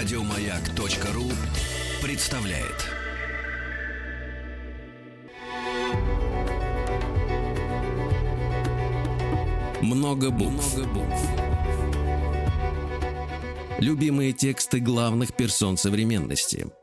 Радиомаяк.ру 0.00 1.30
представляет. 2.02 2.86
Много 9.82 10.30
букв. 10.30 10.78
Любимые 13.78 14.32
тексты 14.32 14.80
главных 14.80 15.34
персон 15.34 15.76
современности– 15.76 16.68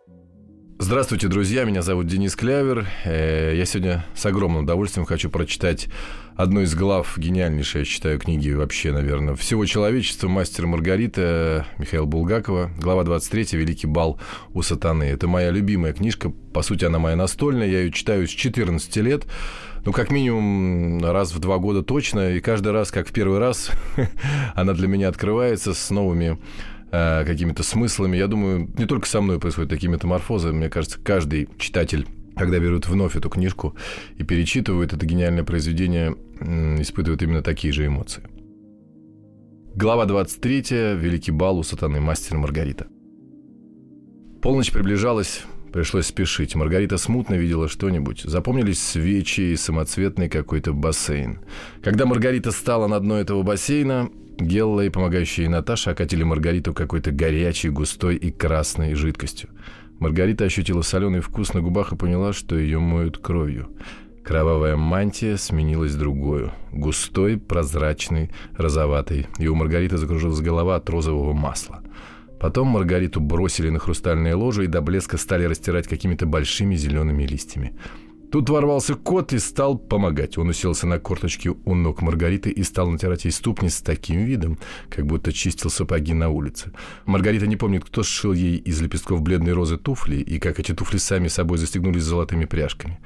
Здравствуйте, 0.88 1.28
друзья, 1.28 1.66
меня 1.66 1.82
зовут 1.82 2.08
Денис 2.08 2.34
Клявер. 2.34 2.88
Э, 3.04 3.54
я 3.54 3.66
сегодня 3.66 4.06
с 4.16 4.26
огромным 4.26 4.64
удовольствием 4.64 5.06
хочу 5.06 5.30
прочитать 5.30 5.90
одну 6.38 6.62
из 6.62 6.76
глав 6.76 7.18
гениальнейшей, 7.18 7.80
я 7.80 7.86
считаю, 7.86 8.18
книги 8.18 8.52
вообще, 8.52 8.94
наверное, 8.94 9.36
всего 9.36 9.66
человечества 9.66 10.30
«Мастер 10.30 10.66
Маргарита» 10.66 11.68
Михаила 11.78 12.06
Булгакова. 12.06 12.72
Глава 12.80 13.04
23 13.04 13.60
«Великий 13.60 13.86
бал 13.86 14.18
у 14.54 14.62
сатаны». 14.62 15.04
Это 15.04 15.28
моя 15.28 15.52
любимая 15.52 15.92
книжка, 15.92 16.32
по 16.54 16.62
сути, 16.62 16.86
она 16.86 17.00
моя 17.00 17.18
настольная, 17.18 17.68
я 17.68 17.82
ее 17.82 17.92
читаю 17.92 18.26
с 18.26 18.32
14 18.32 18.96
лет. 18.98 19.26
Ну, 19.84 19.92
как 19.92 20.10
минимум 20.10 21.04
раз 21.04 21.34
в 21.34 21.40
два 21.40 21.58
года 21.58 21.84
точно, 21.84 22.32
и 22.32 22.40
каждый 22.40 22.72
раз, 22.72 22.92
как 22.92 23.10
в 23.10 23.12
первый 23.12 23.40
раз, 23.40 23.72
она 24.56 24.72
для 24.72 24.88
меня 24.88 25.10
открывается 25.10 25.74
с 25.74 25.90
новыми 25.90 26.38
Э, 26.98 27.24
какими-то 27.26 27.62
смыслами. 27.62 28.18
Я 28.18 28.28
думаю, 28.28 28.72
не 28.76 28.86
только 28.86 29.08
со 29.08 29.22
мной 29.22 29.40
происходят 29.40 29.70
такие 29.70 29.92
метаморфозы. 29.92 30.52
Мне 30.52 30.70
кажется, 30.70 31.00
каждый 31.00 31.48
читатель 31.60 32.08
когда 32.36 32.60
берут 32.60 32.88
вновь 32.88 33.16
эту 33.16 33.30
книжку 33.30 33.76
и 34.16 34.24
перечитывают 34.24 34.94
это 34.94 35.04
гениальное 35.08 35.44
произведение, 35.44 36.16
испытывают 36.80 37.24
именно 37.24 37.42
такие 37.42 37.74
же 37.74 37.88
эмоции. 37.88 38.22
Глава 39.74 40.06
23. 40.06 40.96
Великий 40.98 41.32
бал 41.32 41.58
у 41.58 41.64
сатаны. 41.64 42.00
Мастер 42.00 42.38
Маргарита. 42.38 42.86
Полночь 44.44 44.72
приближалась, 44.72 45.46
пришлось 45.74 46.06
спешить. 46.06 46.54
Маргарита 46.54 46.98
смутно 46.98 47.34
видела 47.34 47.68
что-нибудь. 47.68 48.22
Запомнились 48.22 48.80
свечи 48.80 49.42
и 49.42 49.56
самоцветный 49.56 50.30
какой-то 50.30 50.74
бассейн. 50.74 51.40
Когда 51.82 52.06
Маргарита 52.06 52.52
стала 52.52 52.86
на 52.86 53.00
дно 53.00 53.20
этого 53.20 53.42
бассейна, 53.42 54.12
Гелла 54.40 54.82
и 54.86 54.90
помогающие 54.90 55.50
Наташа 55.50 55.92
окатили 55.92 56.24
Маргариту 56.24 56.74
какой-то 56.74 57.12
горячей, 57.12 57.70
густой 57.70 58.16
и 58.16 58.32
красной 58.32 58.94
жидкостью. 58.94 59.50
Маргарита 60.00 60.46
ощутила 60.46 60.84
соленый 60.84 61.22
вкус 61.22 61.54
на 61.54 61.62
губах 61.62 61.92
и 61.92 61.96
поняла, 61.96 62.34
что 62.34 62.58
ее 62.58 62.80
моют 62.80 63.18
кровью. 63.18 63.70
Кровавая 64.24 64.76
мантия 64.76 65.38
сменилась 65.38 65.96
другой, 65.96 66.52
густой, 66.72 67.38
прозрачной, 67.38 68.30
розоватой, 68.56 69.28
и 69.40 69.48
у 69.48 69.56
Маргариты 69.56 69.98
закружилась 69.98 70.42
голова 70.42 70.76
от 70.76 70.90
розового 70.90 71.34
масла. 71.34 71.82
Потом 72.40 72.68
Маргариту 72.68 73.20
бросили 73.20 73.70
на 73.70 73.80
хрустальное 73.80 74.36
ложе 74.36 74.66
и 74.66 74.68
до 74.68 74.82
блеска 74.82 75.18
стали 75.18 75.46
растирать 75.46 75.88
какими-то 75.88 76.28
большими 76.28 76.76
зелеными 76.76 77.24
листьями. 77.24 77.74
Тут 78.32 78.50
ворвался 78.50 78.96
кот 78.96 79.32
и 79.34 79.40
стал 79.40 79.78
помогать. 79.78 80.38
Он 80.38 80.50
уселся 80.50 80.86
на 80.86 81.00
корточки 81.00 81.50
у 81.66 81.76
ног 81.76 82.02
Маргариты 82.02 82.50
и 82.50 82.64
стал 82.64 82.90
натирать 82.90 83.26
ей 83.26 83.32
ступни 83.32 83.70
с 83.70 83.82
таким 83.82 84.26
видом, 84.26 84.58
как 84.90 85.06
будто 85.06 85.32
чистил 85.32 85.70
сапоги 85.70 86.14
на 86.14 86.30
улице. 86.30 86.72
Маргарита 87.06 87.48
не 87.48 87.56
помнит, 87.56 87.86
кто 87.86 88.04
сшил 88.04 88.34
ей 88.34 88.58
из 88.58 88.82
лепестков 88.82 89.22
бледной 89.22 89.54
розы 89.54 89.78
туфли 89.78 90.18
и 90.18 90.40
как 90.40 90.60
эти 90.60 90.74
туфли 90.74 90.98
сами 90.98 91.30
собой 91.30 91.58
застегнулись 91.58 92.04
золотыми 92.04 92.46
пряжками. 92.46 93.00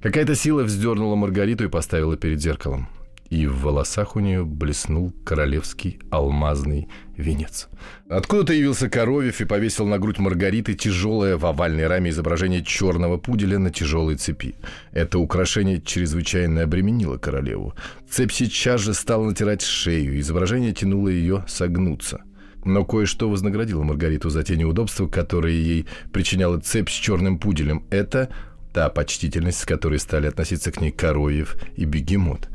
Какая-то 0.00 0.34
сила 0.34 0.62
вздернула 0.62 1.16
Маргариту 1.16 1.64
и 1.64 1.68
поставила 1.68 2.16
перед 2.16 2.40
зеркалом 2.40 2.88
и 3.32 3.46
в 3.46 3.62
волосах 3.62 4.14
у 4.14 4.20
нее 4.20 4.44
блеснул 4.44 5.10
королевский 5.24 5.98
алмазный 6.10 6.88
венец. 7.16 7.68
Откуда-то 8.10 8.52
явился 8.52 8.90
Коровьев 8.90 9.40
и 9.40 9.46
повесил 9.46 9.86
на 9.86 9.98
грудь 9.98 10.18
Маргариты 10.18 10.74
тяжелое 10.74 11.38
в 11.38 11.46
овальной 11.46 11.86
раме 11.86 12.10
изображение 12.10 12.62
черного 12.62 13.16
пуделя 13.16 13.58
на 13.58 13.70
тяжелой 13.70 14.16
цепи. 14.16 14.56
Это 14.92 15.18
украшение 15.18 15.80
чрезвычайно 15.80 16.64
обременило 16.64 17.16
королеву. 17.16 17.72
Цепь 18.06 18.32
сейчас 18.32 18.82
же 18.82 18.92
стала 18.92 19.24
натирать 19.24 19.62
шею, 19.62 20.20
изображение 20.20 20.74
тянуло 20.74 21.08
ее 21.08 21.46
согнуться. 21.48 22.20
Но 22.66 22.84
кое-что 22.84 23.30
вознаградило 23.30 23.82
Маргариту 23.82 24.28
за 24.28 24.42
те 24.42 24.58
неудобства, 24.58 25.06
которые 25.06 25.64
ей 25.64 25.86
причиняла 26.12 26.60
цепь 26.60 26.90
с 26.90 26.92
черным 26.92 27.38
пуделем. 27.38 27.86
Это 27.88 28.28
та 28.74 28.90
почтительность, 28.90 29.60
с 29.60 29.64
которой 29.64 29.98
стали 29.98 30.26
относиться 30.26 30.70
к 30.70 30.82
ней 30.82 30.90
Коровьев 30.90 31.56
и 31.76 31.86
Бегемот. 31.86 32.48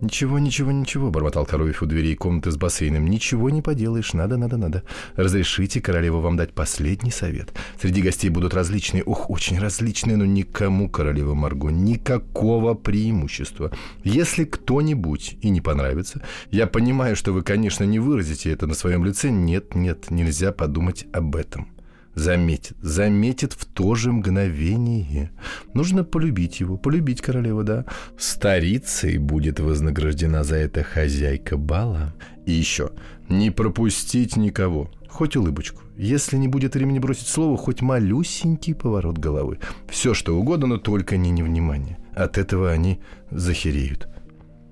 «Ничего, 0.00 0.38
ничего, 0.38 0.72
ничего»,— 0.72 1.10
бормотал 1.10 1.46
Коровьев 1.46 1.82
у 1.82 1.86
дверей 1.86 2.16
комнаты 2.16 2.50
с 2.50 2.56
бассейном. 2.56 3.06
«Ничего 3.06 3.48
не 3.48 3.62
поделаешь, 3.62 4.12
надо, 4.12 4.36
надо, 4.36 4.58
надо. 4.58 4.82
Разрешите 5.14 5.80
королеву 5.80 6.20
вам 6.20 6.36
дать 6.36 6.52
последний 6.52 7.10
совет. 7.10 7.54
Среди 7.80 8.02
гостей 8.02 8.28
будут 8.28 8.52
различные, 8.52 9.02
ух, 9.04 9.30
очень 9.30 9.58
различные, 9.58 10.18
но 10.18 10.26
никому, 10.26 10.90
королева 10.90 11.32
Марго, 11.32 11.70
никакого 11.70 12.74
преимущества. 12.74 13.72
Если 14.04 14.44
кто-нибудь 14.44 15.38
и 15.40 15.48
не 15.48 15.62
понравится, 15.62 16.22
я 16.50 16.66
понимаю, 16.66 17.16
что 17.16 17.32
вы, 17.32 17.42
конечно, 17.42 17.84
не 17.84 17.98
выразите 17.98 18.50
это 18.50 18.66
на 18.66 18.74
своем 18.74 19.02
лице. 19.02 19.30
Нет, 19.30 19.74
нет, 19.74 20.10
нельзя 20.10 20.52
подумать 20.52 21.06
об 21.12 21.36
этом 21.36 21.75
заметит, 22.16 22.76
заметит 22.80 23.52
в 23.52 23.66
то 23.66 23.94
же 23.94 24.10
мгновение. 24.10 25.30
Нужно 25.74 26.02
полюбить 26.02 26.58
его, 26.60 26.76
полюбить 26.78 27.20
королеву, 27.20 27.62
да. 27.62 27.84
Старицей 28.18 29.18
будет 29.18 29.60
вознаграждена 29.60 30.42
за 30.42 30.56
это 30.56 30.82
хозяйка 30.82 31.56
бала. 31.56 32.14
И 32.46 32.52
еще, 32.52 32.90
не 33.28 33.50
пропустить 33.50 34.36
никого, 34.36 34.90
хоть 35.08 35.36
улыбочку. 35.36 35.82
Если 35.96 36.36
не 36.36 36.48
будет 36.48 36.74
времени 36.74 36.98
бросить 36.98 37.28
слово, 37.28 37.56
хоть 37.56 37.82
малюсенький 37.82 38.74
поворот 38.74 39.18
головы. 39.18 39.60
Все, 39.88 40.14
что 40.14 40.36
угодно, 40.36 40.66
но 40.66 40.78
только 40.78 41.18
не 41.18 41.30
невнимание. 41.30 41.98
От 42.14 42.38
этого 42.38 42.70
они 42.72 43.00
захереют. 43.30 44.08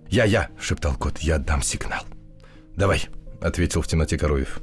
«Я-я!»— 0.08 0.48
шептал 0.60 0.94
кот. 0.94 1.18
«Я 1.18 1.38
дам 1.38 1.62
сигнал». 1.62 2.04
«Давай!»— 2.76 3.02
ответил 3.40 3.82
в 3.82 3.86
темноте 3.86 4.16
Короев. 4.16 4.60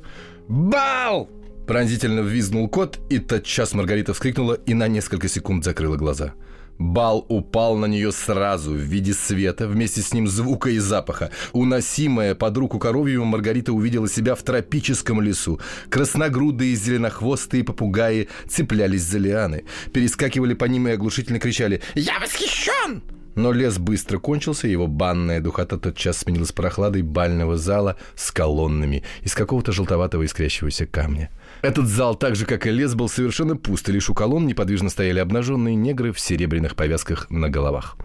«Бал!» 0.47 1.29
Пронзительно 1.67 2.21
ввизнул 2.21 2.67
кот, 2.67 2.99
и 3.09 3.19
тотчас 3.19 3.73
Маргарита 3.73 4.13
вскрикнула 4.13 4.53
и 4.53 4.73
на 4.73 4.87
несколько 4.87 5.27
секунд 5.27 5.63
закрыла 5.63 5.95
глаза. 5.95 6.33
Бал 6.81 7.25
упал 7.29 7.77
на 7.77 7.85
нее 7.85 8.11
сразу 8.11 8.71
в 8.71 8.77
виде 8.77 9.13
света, 9.13 9.67
вместе 9.67 10.01
с 10.01 10.13
ним 10.13 10.27
звука 10.27 10.71
и 10.71 10.79
запаха. 10.79 11.29
Уносимая 11.53 12.33
под 12.33 12.57
руку 12.57 12.79
коровью, 12.79 13.23
Маргарита 13.23 13.71
увидела 13.71 14.09
себя 14.09 14.33
в 14.33 14.41
тропическом 14.41 15.21
лесу. 15.21 15.59
Красногрудые 15.89 16.73
зеленохвостые 16.75 17.63
попугаи 17.63 18.29
цеплялись 18.49 19.03
за 19.03 19.19
лианы, 19.19 19.65
перескакивали 19.93 20.55
по 20.55 20.65
ним 20.65 20.87
и 20.87 20.91
оглушительно 20.91 21.39
кричали 21.39 21.81
«Я 21.93 22.19
восхищен!» 22.19 23.03
Но 23.35 23.53
лес 23.53 23.77
быстро 23.77 24.19
кончился, 24.19 24.67
его 24.67 24.87
банная 24.87 25.39
духота 25.39 25.77
тотчас 25.77 26.17
сменилась 26.17 26.51
прохладой 26.51 27.01
бального 27.01 27.57
зала 27.57 27.95
с 28.15 28.31
колоннами 28.31 29.03
из 29.21 29.35
какого-то 29.35 29.71
желтоватого 29.71 30.25
искрящегося 30.25 30.85
камня. 30.85 31.29
Этот 31.61 31.87
зал, 31.87 32.15
так 32.15 32.35
же 32.35 32.45
как 32.45 32.65
и 32.65 32.71
лес, 32.71 32.95
был 32.95 33.07
совершенно 33.07 33.55
пуст, 33.55 33.87
и 33.87 33.91
лишь 33.91 34.09
у 34.09 34.13
колонн 34.13 34.47
неподвижно 34.47 34.89
стояли 34.89 35.19
обнаженные 35.19 35.75
негры 35.75 36.11
в 36.11 36.19
серебряных 36.19 36.75
повязках 36.75 37.29
на 37.29 37.49
головах. 37.49 37.97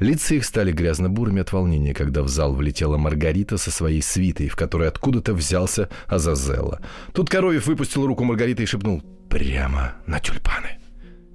Лица 0.00 0.34
их 0.34 0.44
стали 0.44 0.72
грязно-бурыми 0.72 1.42
от 1.42 1.52
волнения, 1.52 1.94
когда 1.94 2.22
в 2.22 2.28
зал 2.28 2.54
влетела 2.54 2.96
Маргарита 2.96 3.58
со 3.58 3.70
своей 3.70 4.02
свитой, 4.02 4.48
в 4.48 4.56
которой 4.56 4.88
откуда-то 4.88 5.34
взялся 5.34 5.88
Азазелла. 6.06 6.80
Тут 7.12 7.30
Коровьев 7.30 7.66
выпустил 7.66 8.06
руку 8.06 8.24
Маргариты 8.24 8.64
и 8.64 8.66
шепнул 8.66 9.02
«Прямо 9.28 9.94
на 10.06 10.18
тюльпаны». 10.18 10.83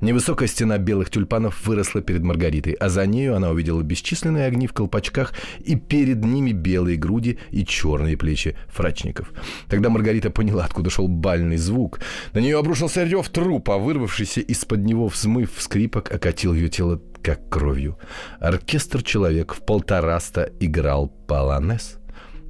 Невысокая 0.02 0.48
стена 0.48 0.78
белых 0.78 1.10
тюльпанов 1.10 1.66
выросла 1.68 2.02
перед 2.02 2.24
Маргаритой, 2.24 2.74
а 2.74 2.90
за 2.90 3.06
нею 3.06 3.36
она 3.36 3.50
увидела 3.50 3.82
бесчисленные 3.82 4.46
огни 4.46 4.68
в 4.68 4.74
колпачках 4.74 5.34
и 5.60 5.76
перед 5.76 6.24
ними 6.24 6.52
белые 6.52 6.98
груди 6.98 7.38
и 7.52 7.66
черные 7.66 8.16
плечи 8.16 8.56
фрачников. 8.70 9.32
Тогда 9.68 9.90
Маргарита 9.90 10.29
поняла, 10.29 10.66
откуда 10.66 10.90
шел 10.90 11.08
бальный 11.08 11.58
звук. 11.58 12.00
На 12.34 12.40
нее 12.40 12.58
обрушился 12.58 13.03
рев 13.03 13.28
трупа, 13.29 13.78
вырвавшийся 13.78 14.41
из-под 14.41 14.85
него 14.85 15.08
взмыв 15.08 15.52
скрипок, 15.58 16.14
окатил 16.14 16.53
ее 16.53 16.70
тело 16.70 17.02
как 17.22 17.50
кровью. 17.50 17.97
Оркестр 18.40 19.03
человек 19.03 19.53
в 19.53 19.62
полтораста 19.66 20.52
играл 20.59 21.08
полонез. 21.28 21.98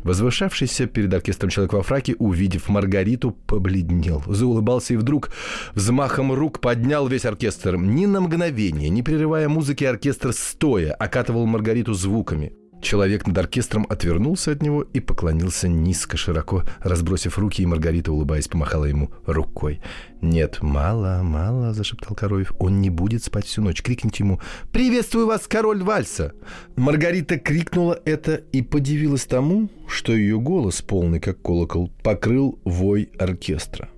Возвышавшийся 0.03 0.85
перед 0.85 1.13
оркестром 1.13 1.49
человек 1.49 1.73
во 1.73 1.83
фраке, 1.83 2.15
увидев 2.19 2.69
Маргариту, 2.69 3.31
побледнел, 3.31 4.23
заулыбался 4.27 4.93
и 4.93 4.97
вдруг 4.97 5.29
взмахом 5.73 6.33
рук 6.33 6.59
поднял 6.59 7.07
весь 7.07 7.25
оркестр. 7.25 7.75
Ни 7.75 8.05
на 8.05 8.21
мгновение, 8.21 8.89
не 8.89 9.03
прерывая 9.03 9.49
музыки, 9.49 9.83
оркестр 9.83 10.33
стоя 10.33 10.93
окатывал 10.93 11.45
Маргариту 11.45 11.93
звуками. 11.93 12.53
Человек 12.81 13.27
над 13.27 13.37
оркестром 13.37 13.85
отвернулся 13.89 14.51
от 14.51 14.61
него 14.61 14.83
и 14.83 14.99
поклонился 14.99 15.67
низко, 15.67 16.17
широко, 16.17 16.63
разбросив 16.79 17.37
руки, 17.37 17.61
и 17.61 17.65
Маргарита, 17.65 18.11
улыбаясь, 18.11 18.47
помахала 18.47 18.85
ему 18.85 19.11
рукой. 19.25 19.81
«Нет, 20.21 20.61
мало, 20.61 21.21
мало»,— 21.23 21.73
зашептал 21.75 22.15
Короев. 22.15 22.53
«Он 22.59 22.81
не 22.81 22.89
будет 22.89 23.23
спать 23.23 23.45
всю 23.45 23.61
ночь. 23.61 23.81
Крикните 23.81 24.23
ему 24.23 24.39
«Приветствую 24.71 25.27
вас, 25.27 25.47
король 25.47 25.83
вальса!» 25.83 26.33
Маргарита 26.75 27.37
крикнула 27.37 27.99
это 28.05 28.35
и 28.35 28.61
подивилась 28.61 29.25
тому, 29.25 29.69
что 29.87 30.13
ее 30.13 30.39
голос, 30.39 30.81
полный 30.81 31.19
как 31.19 31.41
колокол, 31.41 31.91
покрыл 32.03 32.59
вой 32.63 33.09
оркестра. 33.17 33.89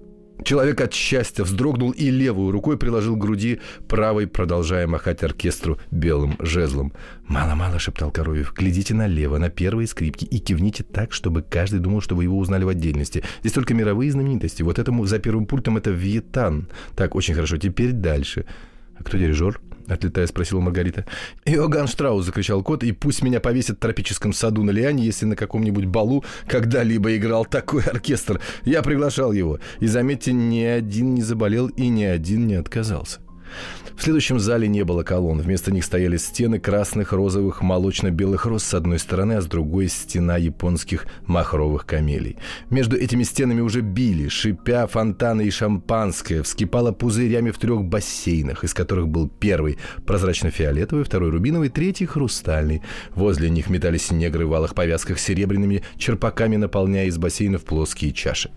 Человек 0.44 0.82
от 0.82 0.94
счастья 0.94 1.44
вздрогнул 1.44 1.92
и 1.92 2.10
левую 2.10 2.52
рукой 2.52 2.78
приложил 2.78 3.16
к 3.16 3.20
груди, 3.20 3.60
правой 3.88 4.28
продолжая 4.28 4.88
махать 4.88 5.24
оркестру 5.24 5.78
белым 5.92 6.36
жезлом. 6.40 6.94
«Мало-мало»,— 7.28 7.78
шептал 7.80 8.12
Коровьев,— 8.12 8.54
«глядите 8.58 8.94
налево, 8.94 9.38
на 9.38 9.50
первые 9.50 9.88
скрипки 9.88 10.26
и 10.26 10.40
кивните 10.40 10.84
так, 10.84 11.14
чтобы 11.14 11.44
каждый 11.44 11.80
думал, 11.80 12.02
что 12.02 12.16
вы 12.16 12.24
его 12.24 12.38
узнали 12.38 12.64
в 12.64 12.70
отдельности. 12.70 13.24
Здесь 13.42 13.54
только 13.54 13.74
мировые 13.74 14.12
знаменитости. 14.12 14.64
Вот 14.64 14.80
этому 14.80 15.06
за 15.06 15.20
первым 15.20 15.46
пультом 15.46 15.78
это 15.78 15.92
Вьетан. 15.92 16.70
Так, 16.96 17.16
очень 17.16 17.36
хорошо. 17.36 17.58
Теперь 17.58 17.92
дальше». 17.92 18.46
«А 18.98 19.04
кто 19.04 19.18
дирижер?»— 19.18 19.62
отлетая 19.88 20.28
спросила 20.28 20.60
Маргарита. 20.60 21.06
«Иоганн 21.46 21.88
Штраус!»— 21.88 22.26
закричал 22.28 22.62
кот, 22.64 22.84
«и 22.84 22.92
пусть 22.92 23.24
меня 23.24 23.40
повесят 23.40 23.78
в 23.78 23.80
тропическом 23.80 24.34
саду 24.34 24.64
на 24.64 24.72
Лиане, 24.72 25.06
если 25.06 25.26
на 25.26 25.36
каком-нибудь 25.36 25.86
балу 25.86 26.26
когда-либо 26.48 27.16
играл 27.16 27.46
такой 27.46 27.84
оркестр. 27.84 28.42
Я 28.66 28.82
приглашал 28.82 29.32
его. 29.32 29.60
И, 29.80 29.88
заметьте, 29.88 30.34
ни 30.34 30.62
один 30.64 31.16
не 31.16 31.22
заболел 31.22 31.68
и 31.68 31.88
ни 31.88 32.04
один 32.04 32.48
не 32.48 32.56
отказался». 32.56 33.21
В 33.96 34.04
следующем 34.04 34.40
зале 34.40 34.68
не 34.68 34.84
было 34.84 35.04
колонн. 35.04 35.42
Вместо 35.42 35.72
них 35.72 35.86
стояли 35.86 36.18
стены 36.18 36.60
красных, 36.60 37.14
розовых, 37.14 37.62
молочно-белых 37.62 38.46
роз 38.46 38.64
с 38.64 38.74
одной 38.74 38.98
стороны, 38.98 39.34
а 39.34 39.42
с 39.42 39.46
другой 39.46 39.90
стена 39.90 40.38
японских 40.38 41.06
махровых 41.28 41.86
камелий. 41.86 42.38
Между 42.70 42.98
этими 42.98 43.24
стенами 43.24 43.62
уже 43.62 43.82
били, 43.82 44.28
шипя 44.28 44.88
фонтаны 44.88 45.44
и 45.44 45.52
шампанское, 45.52 46.42
вскипало 46.42 46.92
пузырями 46.92 47.52
в 47.52 47.60
трех 47.60 47.84
бассейнах, 47.84 48.64
из 48.64 48.74
которых 48.74 49.08
был 49.08 49.28
первый 49.28 49.78
прозрачно-фиолетовый, 50.06 51.04
второй 51.04 51.30
рубиновый, 51.30 51.70
третий 51.70 52.06
хрустальный. 52.06 52.82
Возле 53.14 53.50
них 53.50 53.70
метались 53.70 54.10
негры 54.12 54.48
в 54.48 54.54
алых 54.54 54.74
повязках 54.74 55.20
серебряными 55.20 55.84
черпаками, 55.98 56.56
наполняя 56.56 57.06
из 57.06 57.18
бассейнов 57.18 57.64
плоские 57.66 58.14
чаши. 58.14 58.52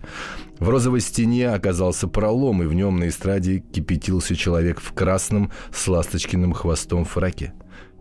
В 0.59 0.69
розовой 0.69 1.01
стене 1.01 1.49
оказался 1.49 2.07
пролом, 2.07 2.63
и 2.63 2.65
в 2.65 2.73
нем 2.73 2.97
на 2.97 3.09
эстраде 3.09 3.59
кипятился 3.59 4.35
человек 4.35 4.79
в 4.79 4.84
красном 4.93 5.51
с 5.73 5.87
ласточкиным 5.87 6.53
хвостом 6.53 7.05
фраке. 7.05 7.53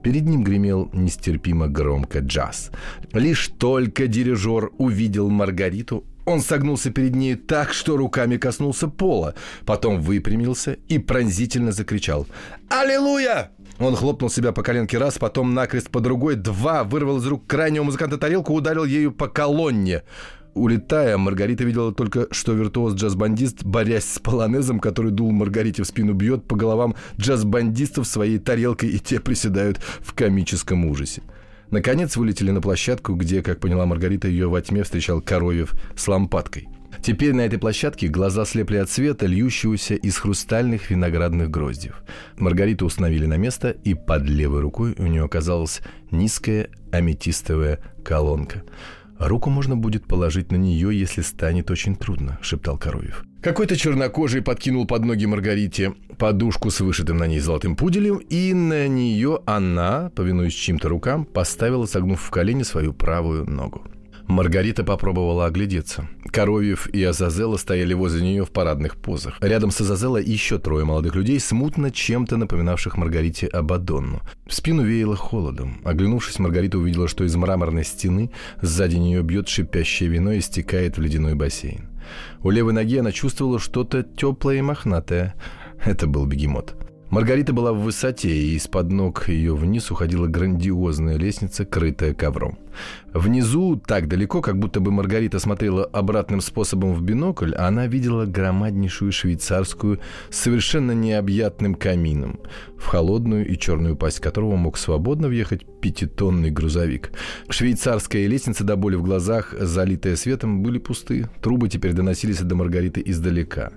Перед 0.03 0.27
ним 0.27 0.45
гремел 0.45 0.91
нестерпимо 0.93 1.69
громко 1.69 2.19
джаз. 2.19 2.71
Лишь 3.13 3.49
только 3.49 4.07
дирижер 4.07 4.71
увидел 4.77 5.31
Маргариту, 5.31 6.05
он 6.27 6.41
согнулся 6.41 6.91
перед 6.91 7.15
ней 7.15 7.35
так, 7.35 7.73
что 7.73 7.97
руками 7.97 8.37
коснулся 8.37 8.89
пола, 8.89 9.35
потом 9.67 10.01
выпрямился 10.01 10.79
и 10.89 10.99
пронзительно 10.99 11.73
закричал 11.73 12.27
«Аллилуйя!» 12.69 13.51
Он 13.79 13.97
хлопнул 13.97 14.31
себя 14.31 14.53
по 14.53 14.63
коленке 14.63 14.99
раз, 14.99 15.19
потом 15.19 15.53
накрест 15.53 15.91
по 15.91 16.01
другой, 16.01 16.37
два, 16.37 16.85
вырвал 16.85 17.19
из 17.19 17.27
рук 17.27 17.47
крайнего 17.47 17.85
музыканта 17.85 18.19
тарелку, 18.19 18.55
ударил 18.55 18.85
ею 18.85 19.13
по 19.13 19.29
колонне. 19.29 20.03
Улетая, 20.55 21.19
Маргарита 21.19 21.65
видела 21.65 21.93
только, 21.93 22.29
что 22.31 22.53
виртуоз-джаз-бандист, 22.53 23.65
борясь 23.65 24.05
с 24.05 24.19
полонезом, 24.21 24.79
который 24.79 25.11
дул 25.11 25.33
Маргарите 25.33 25.83
в 25.83 25.87
спину, 25.87 26.15
бьет 26.15 26.45
по 26.45 26.55
головам 26.55 26.95
джаз-бандистов 27.19 28.06
своей 28.06 28.39
тарелкой, 28.39 28.91
и 28.91 29.01
те 29.01 29.19
приседают 29.19 29.81
в 30.01 30.15
комическом 30.15 30.85
ужасе. 30.85 31.23
Наконец 31.71 32.17
вылетели 32.17 32.53
на 32.53 32.61
площадку, 32.61 33.15
где, 33.15 33.43
как 33.43 33.59
поняла 33.59 33.85
Маргарита, 33.85 34.29
ее 34.29 34.49
во 34.49 34.62
тьме 34.62 34.85
встречал 34.85 35.21
Коровьев 35.21 35.75
с 35.97 36.06
лампадкой. 36.06 36.69
Теперь 37.03 37.35
на 37.35 37.41
этой 37.41 37.59
площадке 37.59 38.06
глаза 38.06 38.45
слепли 38.45 38.77
от 38.77 38.89
света, 38.89 39.27
льющегося 39.27 39.95
из 39.95 40.17
хрустальных 40.17 40.89
виноградных 40.89 41.51
гроздьев. 41.51 42.05
Маргариту 42.39 42.87
установили 42.87 43.27
на 43.27 43.37
место, 43.37 43.71
и 43.71 43.95
под 43.95 44.23
левой 44.23 44.61
рукой 44.61 44.95
у 44.99 45.06
нее 45.06 45.25
оказалась 45.25 45.81
низкая 46.12 46.69
аметистовая 46.93 47.81
колонка– 48.05 48.62
«Руку 49.19 49.51
можно 49.51 49.77
будет 49.77 50.07
положить 50.07 50.51
на 50.51 50.57
нее, 50.57 50.99
если 50.99 51.23
станет 51.23 51.71
очень 51.71 51.97
трудно»,— 51.97 52.39
шептал 52.43 52.79
Коровьев. 52.79 53.25
Какой-то 53.43 53.77
чернокожий 53.77 54.43
подкинул 54.43 54.87
под 54.87 55.05
ноги 55.05 55.27
Маргарите 55.27 55.95
подушку 56.19 56.71
с 56.71 56.81
вышитым 56.81 57.19
на 57.19 57.27
ней 57.27 57.41
золотым 57.41 57.77
пуделем, 57.77 58.17
и 58.17 58.55
на 58.55 58.89
нее 58.89 59.41
она, 59.47 60.11
повинуясь 60.17 60.55
чьим-то 60.55 60.89
рукам, 60.89 61.25
поставила, 61.25 61.87
согнув 61.87 62.21
в 62.21 62.31
колени 62.31 62.63
свою 62.63 62.93
правую 62.93 63.45
ногу. 63.45 63.83
Маргарита 64.26 64.85
попробовала 64.85 65.47
оглядеться. 65.47 66.09
Коровьев 66.26 66.88
и 66.88 67.03
Азазела 67.05 67.56
стояли 67.56 67.93
возле 67.94 68.23
нее 68.23 68.44
в 68.44 68.50
парадных 68.50 68.97
позах. 68.97 69.37
Рядом 69.41 69.71
с 69.71 69.81
Азазела 69.81 70.17
еще 70.17 70.59
трое 70.59 70.85
молодых 70.85 71.15
людей, 71.15 71.38
смутно 71.38 71.91
чем-то 71.91 72.37
напоминавших 72.37 72.97
Маргарите 72.97 73.47
Абадонну. 73.47 74.23
В 74.47 74.55
спину 74.55 74.82
веяло 74.82 75.15
холодом. 75.15 75.81
Оглянувшись, 75.85 76.38
Маргарита 76.38 76.79
увидела, 76.79 77.06
что 77.06 77.25
из 77.25 77.37
мраморной 77.37 77.85
стены 77.85 78.31
сзади 78.62 78.97
нее 78.97 79.23
бьет 79.23 79.49
шипящее 79.49 80.09
вино 80.09 80.32
и 80.32 80.41
стекает 80.41 80.97
в 80.97 81.03
ледяной 81.03 81.35
бассейн. 81.35 81.88
У 82.43 82.50
левой 82.50 82.73
ноги 82.73 82.99
она 82.99 83.12
чувствовала 83.12 83.59
что-то 83.59 84.03
теплое 84.03 84.56
и 84.56 84.62
мохнатое. 84.62 85.35
Это 85.85 86.06
был 86.06 86.27
бегемот. 86.27 86.75
Маргарита 87.11 87.53
была 87.53 87.73
в 87.73 87.82
высоте, 87.82 88.35
и 88.35 88.56
из-под 88.56 88.91
ног 88.91 89.29
ее 89.29 89.55
вниз 89.55 89.91
уходила 89.91 90.27
грандиозная 90.27 91.17
лестница, 91.17 91.65
крытая 91.65 92.15
ковром. 92.15 92.59
Внизу, 93.12 93.76
так 93.76 94.09
далеко, 94.09 94.41
как 94.41 94.59
будто 94.59 94.81
бы 94.81 94.91
Маргарита 94.91 95.38
смотрела 95.38 95.85
обратным 95.85 96.41
способом 96.41 96.94
в 96.94 97.03
бинокль, 97.03 97.55
она 97.55 97.87
видела 97.87 98.26
громаднейшую 98.26 99.12
швейцарскую 99.12 100.00
с 100.31 100.37
совершенно 100.37 100.93
необъятным 100.93 101.75
камином, 101.75 102.41
в 102.76 102.87
холодную 102.87 103.47
и 103.47 103.56
черную 103.56 103.97
пасть 103.97 104.21
которого 104.21 104.56
мог 104.56 104.76
свободно 104.76 105.29
въехать 105.29 105.65
пятитонный 105.81 106.50
грузовик. 106.50 107.12
Швейцарская 107.49 108.26
лестница 108.26 108.65
до 108.65 108.77
боли 108.77 108.97
в 108.97 109.03
глазах, 109.03 109.55
залитая 109.59 110.17
светом, 110.17 110.62
были 110.62 110.79
пусты. 110.79 111.29
Трубы 111.41 111.69
теперь 111.69 111.93
доносились 111.93 112.41
до 112.41 112.55
Маргариты 112.55 113.03
издалека. 113.05 113.73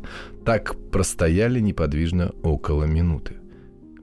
Так 0.46 0.76
простояли 0.92 1.60
неподвижно 1.60 2.32
около 2.44 2.86
минуты. 2.86 3.36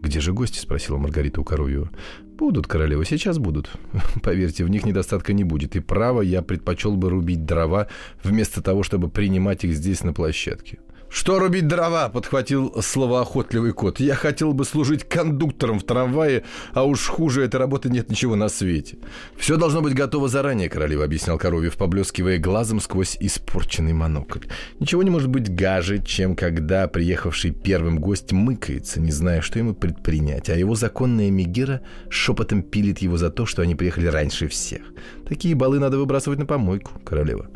«Где 0.05 0.21
же 0.21 0.35
гости?»– 0.35 0.59
спросила 0.61 0.99
Маргарита 0.99 1.41
у 1.41 1.45
Коровьева. 1.45 1.91
«Будут, 2.39 2.67
королева, 2.67 3.05
сейчас 3.05 3.39
будут. 3.39 3.71
Поверьте, 4.23 4.65
в 4.65 4.71
них 4.71 4.85
недостатка 4.85 5.33
не 5.33 5.45
будет. 5.45 5.77
И 5.77 5.81
право, 5.81 6.21
я 6.23 6.43
предпочел 6.43 6.97
бы 6.97 7.11
рубить 7.11 7.45
дрова, 7.45 7.87
вместо 8.25 8.61
того, 8.63 8.83
чтобы 8.83 9.09
принимать 9.09 9.65
их 9.65 9.75
здесь 9.75 10.05
на 10.05 10.13
площадке. 10.13 10.79
«Что 11.15 11.39
рубить 11.39 11.69
дрова?»— 11.69 12.09
подхватил 12.13 12.75
словоохотливый 12.83 13.73
кот. 13.73 14.01
«Я 14.01 14.17
хотел 14.17 14.53
бы 14.53 14.65
служить 14.65 15.05
кондуктором 15.05 15.79
в 15.79 15.85
трамвае, 15.85 16.43
а 16.73 16.83
уж 16.83 17.07
хуже 17.07 17.45
этой 17.45 17.55
работы 17.61 17.89
нет 17.89 18.11
ничего 18.11 18.35
на 18.35 18.49
свете». 18.49 18.99
«Все 19.37 19.57
должно 19.57 19.81
быть 19.81 19.95
готово 19.95 20.27
заранее»,— 20.27 20.69
королева 20.71 21.05
объяснял 21.05 21.39
Коровьев, 21.39 21.77
поблескивая 21.77 22.39
глазом 22.39 22.81
сквозь 22.81 23.17
испорченный 23.21 23.93
монокль. 23.93 24.41
«Ничего 24.81 25.05
не 25.05 25.11
может 25.11 25.29
быть 25.29 25.55
гаже, 25.55 26.03
чем 26.03 26.35
когда 26.35 26.89
приехавший 26.89 27.53
первым 27.53 28.01
гость 28.01 28.33
мыкается, 28.33 29.01
не 29.01 29.13
зная, 29.13 29.41
что 29.41 29.61
ему 29.61 29.73
предпринять, 29.73 30.51
а 30.51 30.57
его 30.57 30.75
законная 30.75 31.31
Мегера 31.31 31.83
шепотом 32.09 32.61
пилит 32.61 32.99
его 32.99 33.19
за 33.19 33.31
то, 33.31 33.47
что 33.47 33.63
они 33.63 33.77
приехали 33.77 34.09
раньше 34.09 34.49
всех. 34.49 34.83
Такие 35.29 35.55
балы 35.55 35.79
надо 35.79 35.97
выбрасывать 35.97 36.41
на 36.41 36.47
помойку, 36.47 36.91
королева». 37.05 37.49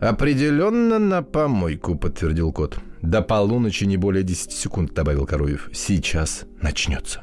«Определенно 0.00 0.98
на 0.98 1.22
помойку»,— 1.22 1.94
подтвердил 1.98 2.52
кот. 2.52 2.78
«До 3.00 3.22
полуночи 3.22 3.84
не 3.84 3.96
более 3.96 4.22
10 4.22 4.52
секунд»,— 4.52 4.92
добавил 4.94 5.26
Коровьев. 5.26 5.70
«Сейчас 5.72 6.44
начнется». 6.60 7.22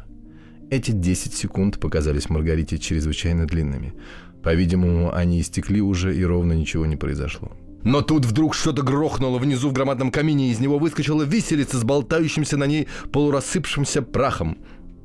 Эти 0.71 0.91
10 0.91 1.33
секунд 1.33 1.79
показались 1.79 2.29
Маргарите 2.29 2.79
чрезвычайно 2.79 3.45
длинными. 3.45 3.93
По-видимому, 4.41 5.13
они 5.13 5.39
истекли 5.39 5.81
уже, 5.81 6.15
и 6.15 6.25
ровно 6.25 6.53
ничего 6.53 6.87
не 6.87 6.95
произошло. 6.95 7.51
Но 7.83 8.01
тут 8.01 8.25
вдруг 8.25 8.55
что-то 8.55 8.81
грохнуло 8.81 9.37
внизу 9.37 9.69
в 9.69 9.73
громадном 9.73 10.09
камине, 10.09 10.47
и 10.47 10.51
из 10.51 10.59
него 10.59 10.79
выскочила 10.79 11.23
виселица 11.23 11.77
с 11.77 11.83
болтающимся 11.83 12.57
на 12.57 12.65
ней 12.65 12.87
полурассыпшимся 13.11 14.01
прахом. 14.01 14.57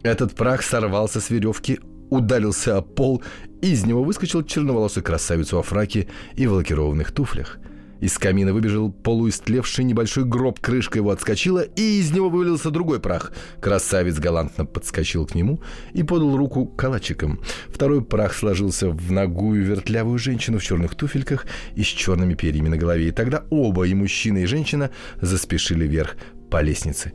Этот 0.02 0.34
прах 0.34 0.62
сорвался 0.62 1.20
с 1.20 1.28
веревки, 1.28 1.80
ударился 2.10 2.76
о 2.76 2.82
пол, 2.82 3.22
и 3.60 3.72
из 3.72 3.84
него 3.84 4.04
выскочил 4.04 4.42
черноволосый 4.42 5.02
красавец 5.02 5.52
во 5.52 5.62
фраке 5.62 6.08
и 6.34 6.46
в 6.46 6.52
лакированных 6.52 7.12
туфлях. 7.12 7.58
Из 8.00 8.16
камина 8.16 8.52
выбежал 8.52 8.92
полуистлевший 8.92 9.84
небольшой 9.84 10.24
гроб, 10.24 10.60
крышка 10.60 10.98
его 10.98 11.10
отскочила, 11.10 11.62
и 11.62 11.98
из 11.98 12.12
него 12.12 12.30
вывалился 12.30 12.70
другой 12.70 13.00
прах. 13.00 13.32
Красавец 13.60 14.18
галантно 14.18 14.64
подскочил 14.64 15.26
к 15.26 15.34
нему 15.34 15.60
и 15.94 16.04
подал 16.04 16.36
руку 16.36 16.64
калачиком. 16.64 17.40
Второй 17.68 18.04
прах 18.04 18.34
сложился 18.34 18.90
в 18.90 19.10
ногую 19.10 19.64
вертлявую 19.64 20.18
женщину 20.18 20.58
в 20.58 20.62
черных 20.62 20.94
туфельках 20.94 21.46
и 21.74 21.82
с 21.82 21.86
черными 21.86 22.34
перьями 22.34 22.68
на 22.68 22.76
голове. 22.76 23.08
И 23.08 23.12
тогда 23.12 23.44
оба, 23.50 23.84
и 23.84 23.94
мужчина, 23.94 24.38
и 24.38 24.46
женщина, 24.46 24.90
заспешили 25.20 25.84
вверх 25.86 26.16
по 26.50 26.62
лестнице. 26.62 27.12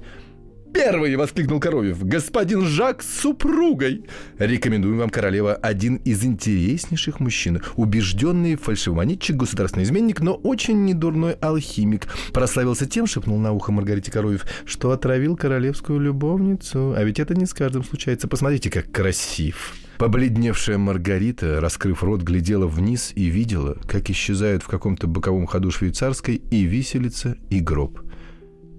«Первый!»— 0.74 1.15
воскликнул 1.18 1.60
Коровьев. 1.60 2.03
«Господин 2.03 2.65
Жак 2.65 3.03
с 3.03 3.22
супругой!» 3.22 4.06
«Рекомендуем 4.39 4.98
вам, 4.98 5.12
королева, 5.12 5.53
один 5.53 5.98
из 5.98 6.25
интереснейших 6.25 7.20
мужчин. 7.20 7.62
Убежденный 7.75 8.56
фальшивомонетчик, 8.56 9.36
государственный 9.36 9.84
изменник, 9.84 10.20
но 10.20 10.34
очень 10.34 10.84
недурной 10.84 11.34
алхимик. 11.34 12.08
Прославился 12.34 12.88
тем, 12.88 13.06
шепнул 13.06 13.38
на 13.38 13.51
ухо 13.51 13.72
Маргарите 13.72 14.12
Коровьев, 14.12 14.46
что 14.65 14.89
отравил 14.92 15.38
королевскую 15.38 16.00
любовницу. 16.00 16.96
А 16.98 17.03
ведь 17.03 17.20
это 17.20 17.36
не 17.36 17.46
с 17.46 17.53
каждым 17.53 17.84
случается. 17.84 18.27
Посмотрите, 18.27 18.72
как 18.72 18.92
красив!» 18.92 19.75
Побледневшая 20.00 20.80
Маргарита, 20.80 21.62
раскрыв 21.62 22.03
рот, 22.03 22.24
глядела 22.24 22.65
вниз 22.65 23.12
и 23.15 23.25
видела, 23.25 23.77
как 23.88 24.10
исчезают 24.10 24.63
в 24.63 24.68
каком-то 24.68 25.06
боковом 25.06 25.46
ходу 25.46 25.70
швейцарской 25.70 26.42
и 26.50 26.63
виселица, 26.63 27.38
и 27.51 27.60
гроб– 27.60 28.00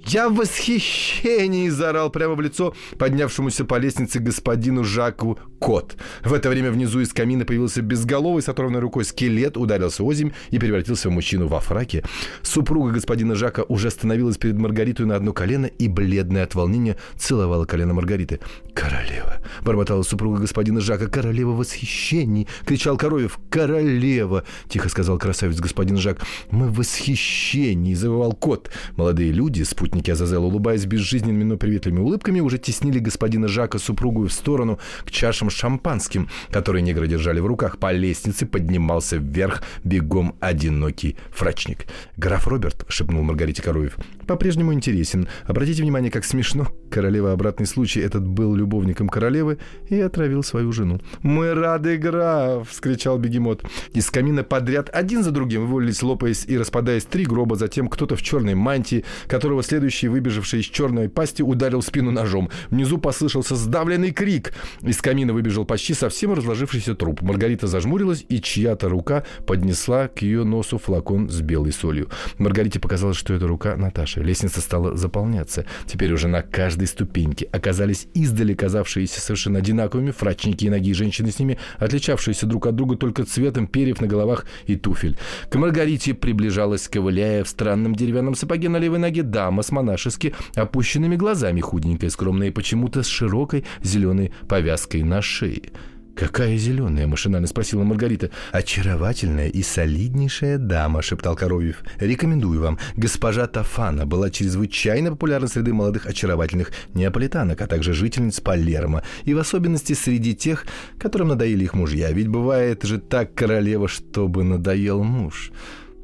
Я 0.06 0.28
в 0.28 0.34
восхищении!»– 0.34 1.68
заорал 1.70 2.10
прямо 2.10 2.34
в 2.34 2.40
лицо 2.40 2.74
поднявшемуся 2.98 3.64
по 3.64 3.78
лестнице 3.78 4.18
господину 4.18 4.84
Жаку 4.84 5.38
кот. 5.58 5.96
В 6.22 6.34
это 6.34 6.50
время 6.50 6.70
внизу 6.70 7.00
из 7.00 7.12
камина 7.12 7.46
появился 7.46 7.80
безголовый 7.80 8.42
с 8.42 8.48
оторванной 8.48 8.80
рукой 8.80 9.04
скелет, 9.06 9.56
ударился 9.56 10.02
озимь 10.02 10.32
и 10.50 10.58
превратился 10.58 11.08
в 11.08 11.12
мужчину 11.12 11.48
во 11.48 11.60
фраке. 11.60 12.04
Супруга 12.42 12.92
господина 12.92 13.34
Жака 13.34 13.62
уже 13.62 13.90
становилась 13.90 14.36
перед 14.36 14.56
Маргаритой 14.56 15.06
на 15.06 15.16
одно 15.16 15.32
колено 15.32 15.66
и, 15.66 15.88
бледная 15.88 16.44
от 16.44 16.54
волнения, 16.54 16.98
целовала 17.16 17.64
колено 17.64 17.94
Маргариты. 17.94 18.40
«Королева!»– 18.74 19.38
бормотала 19.64 20.02
супруга 20.02 20.40
господина 20.40 20.80
Жака. 20.82 21.06
«Королева 21.06 21.52
в 21.52 21.58
восхищении!»– 21.58 22.46
кричал 22.66 22.98
Коровев. 22.98 23.38
«Королева!»– 23.48 24.44
тихо 24.68 24.90
сказал 24.90 25.16
красавец 25.18 25.58
господин 25.60 25.96
Жак. 25.96 26.18
«Мы 26.50 26.68
в 26.68 26.74
восхищении!»– 26.74 27.94
завывал 27.94 28.32
кот. 28.34 28.70
Молодые 28.96 29.32
люди, 29.32 29.62
спутники 29.62 29.93
Азазела, 30.02 30.46
улыбаясь 30.46 30.86
безжизненными, 30.86 31.44
но 31.44 31.56
приветливыми 31.56 32.00
улыбками, 32.00 32.40
уже 32.40 32.58
теснили 32.58 32.98
господина 32.98 33.48
Жака 33.48 33.78
супругу 33.78 34.26
в 34.26 34.32
сторону 34.32 34.78
к 35.04 35.10
чашам 35.10 35.50
шампанским, 35.50 36.28
которые 36.50 36.82
негры 36.82 37.08
держали 37.08 37.40
в 37.40 37.46
руках. 37.46 37.78
По 37.78 37.92
лестнице 37.92 38.46
поднимался 38.46 39.16
вверх 39.16 39.62
бегом 39.84 40.36
одинокий 40.40 41.16
фрачник. 41.30 41.86
«Граф 42.16 42.46
Роберт»,— 42.46 42.84
шепнул 42.88 43.22
Маргарите 43.22 43.62
Коровев,— 43.62 43.96
«по-прежнему 44.26 44.72
интересен. 44.72 45.28
Обратите 45.44 45.82
внимание, 45.82 46.10
как 46.10 46.24
смешно. 46.24 46.68
Королева 46.90 47.32
обратный 47.32 47.66
случай. 47.66 48.00
Этот 48.00 48.26
был 48.26 48.54
любовником 48.54 49.08
королевы 49.08 49.58
и 49.88 50.00
отравил 50.00 50.42
свою 50.42 50.72
жену». 50.72 51.00
«Мы 51.22 51.54
рады, 51.54 51.96
граф!»— 51.96 52.68
вскричал 52.70 53.18
бегемот. 53.18 53.62
Из 53.92 54.10
камина 54.10 54.42
подряд 54.42 54.90
один 54.92 55.22
за 55.22 55.30
другим 55.30 55.66
вывалились, 55.66 56.02
лопаясь 56.02 56.44
и 56.46 56.58
распадаясь 56.58 57.04
три 57.04 57.24
гроба. 57.24 57.54
Затем 57.54 57.88
кто-то 57.88 58.16
в 58.16 58.22
черной 58.22 58.54
мантии, 58.54 59.04
которого 59.28 59.62
следующий, 59.62 60.08
выбежавший 60.08 60.60
из 60.60 60.66
черной 60.66 61.08
пасти, 61.08 61.42
ударил 61.42 61.82
спину 61.82 62.10
ножом. 62.10 62.50
Внизу 62.70 62.98
послышался 62.98 63.54
сдавленный 63.54 64.10
крик. 64.10 64.52
Из 64.82 65.00
камина 65.00 65.32
вы 65.32 65.44
выбежал 65.44 65.66
почти 65.66 65.92
совсем 65.92 66.32
разложившийся 66.32 66.94
труп. 66.94 67.20
Маргарита 67.20 67.66
зажмурилась, 67.66 68.24
и 68.30 68.40
чья-то 68.40 68.88
рука 68.88 69.24
поднесла 69.46 70.08
к 70.08 70.22
ее 70.22 70.42
носу 70.44 70.78
флакон 70.78 71.28
с 71.28 71.42
белой 71.42 71.72
солью. 71.72 72.08
Маргарите 72.38 72.80
показалось, 72.80 73.18
что 73.18 73.34
это 73.34 73.46
рука 73.46 73.76
Наташи. 73.76 74.13
Лестница 74.22 74.60
стала 74.60 74.96
заполняться. 74.96 75.64
Теперь 75.86 76.12
уже 76.12 76.28
на 76.28 76.42
каждой 76.42 76.86
ступеньке 76.86 77.48
оказались 77.52 78.06
издали 78.14 78.54
казавшиеся 78.54 79.20
совершенно 79.20 79.58
одинаковыми 79.58 80.10
фрачники 80.10 80.64
и 80.64 80.70
ноги 80.70 80.92
женщины 80.92 81.30
с 81.30 81.38
ними, 81.38 81.58
отличавшиеся 81.78 82.46
друг 82.46 82.66
от 82.66 82.76
друга 82.76 82.96
только 82.96 83.24
цветом 83.24 83.66
перьев 83.66 84.00
на 84.00 84.06
головах 84.06 84.46
и 84.66 84.76
туфель. 84.76 85.16
К 85.50 85.56
Маргарите 85.56 86.14
приближалась, 86.14 86.88
ковыляя 86.88 87.44
в 87.44 87.48
странном 87.48 87.94
деревянном 87.94 88.34
сапоге 88.34 88.68
на 88.68 88.78
левой 88.78 88.98
ноге, 88.98 89.22
дама 89.22 89.62
с 89.62 89.70
монашески 89.70 90.34
опущенными 90.54 91.16
глазами, 91.16 91.60
худенькая, 91.60 92.10
скромная 92.10 92.48
и 92.48 92.52
почему-то 92.52 93.02
с 93.02 93.06
широкой 93.06 93.64
зеленой 93.82 94.32
повязкой 94.48 95.02
на 95.02 95.22
шее. 95.22 95.72
«Какая 96.16 96.56
зеленая?»– 96.56 97.06
машинально 97.08 97.48
спросила 97.48 97.82
Маргарита. 97.82 98.30
«Очаровательная 98.52 99.48
и 99.48 99.62
солиднейшая 99.62 100.58
дама»,– 100.58 101.02
шептал 101.02 101.34
Коровьев. 101.34 101.82
«Рекомендую 101.98 102.60
вам. 102.60 102.78
Госпожа 102.96 103.48
Тафана 103.48 104.06
была 104.06 104.30
чрезвычайно 104.30 105.10
популярна 105.10 105.48
среди 105.48 105.72
молодых 105.72 106.06
очаровательных 106.06 106.70
неаполитанок, 106.94 107.60
а 107.60 107.66
также 107.66 107.94
жительниц 107.94 108.40
Палермо, 108.40 109.02
и 109.24 109.34
в 109.34 109.38
особенности 109.38 109.92
среди 109.94 110.36
тех, 110.36 110.66
которым 110.98 111.28
надоели 111.28 111.64
их 111.64 111.74
мужья. 111.74 112.12
Ведь 112.12 112.28
бывает 112.28 112.84
же 112.84 112.98
так, 112.98 113.34
королева, 113.34 113.88
чтобы 113.88 114.44
надоел 114.44 115.02
муж». 115.02 115.50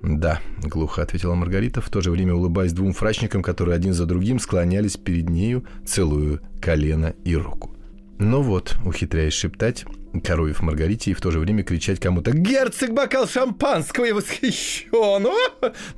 «Да»,— 0.03 0.41
глухо 0.63 1.03
ответила 1.03 1.35
Маргарита, 1.35 1.81
в 1.81 1.89
то 1.89 2.01
же 2.01 2.11
время 2.11 2.35
улыбаясь 2.35 2.73
двум 2.73 2.95
фрачникам, 2.95 3.43
которые 3.43 3.77
один 3.77 3.93
за 3.93 4.07
другим 4.07 4.41
склонялись 4.41 4.97
перед 4.97 5.29
нею, 5.29 5.65
целую 5.85 6.41
колено 6.61 7.15
и 7.25 7.37
руку. 7.37 7.77
Ну 8.23 8.43
вот, 8.43 8.77
ухитряясь 8.85 9.33
шептать, 9.33 9.87
Коровьев 10.25 10.63
Маргарите 10.63 11.13
и 11.13 11.15
в 11.15 11.21
то 11.21 11.31
же 11.31 11.39
время 11.39 11.63
кричать 11.63 12.01
кому-то 12.01 12.33
«Герцог 12.33 12.93
бокал 12.93 13.29
шампанского! 13.29 14.07
Я 14.07 14.15
восхищен!» 14.15 15.27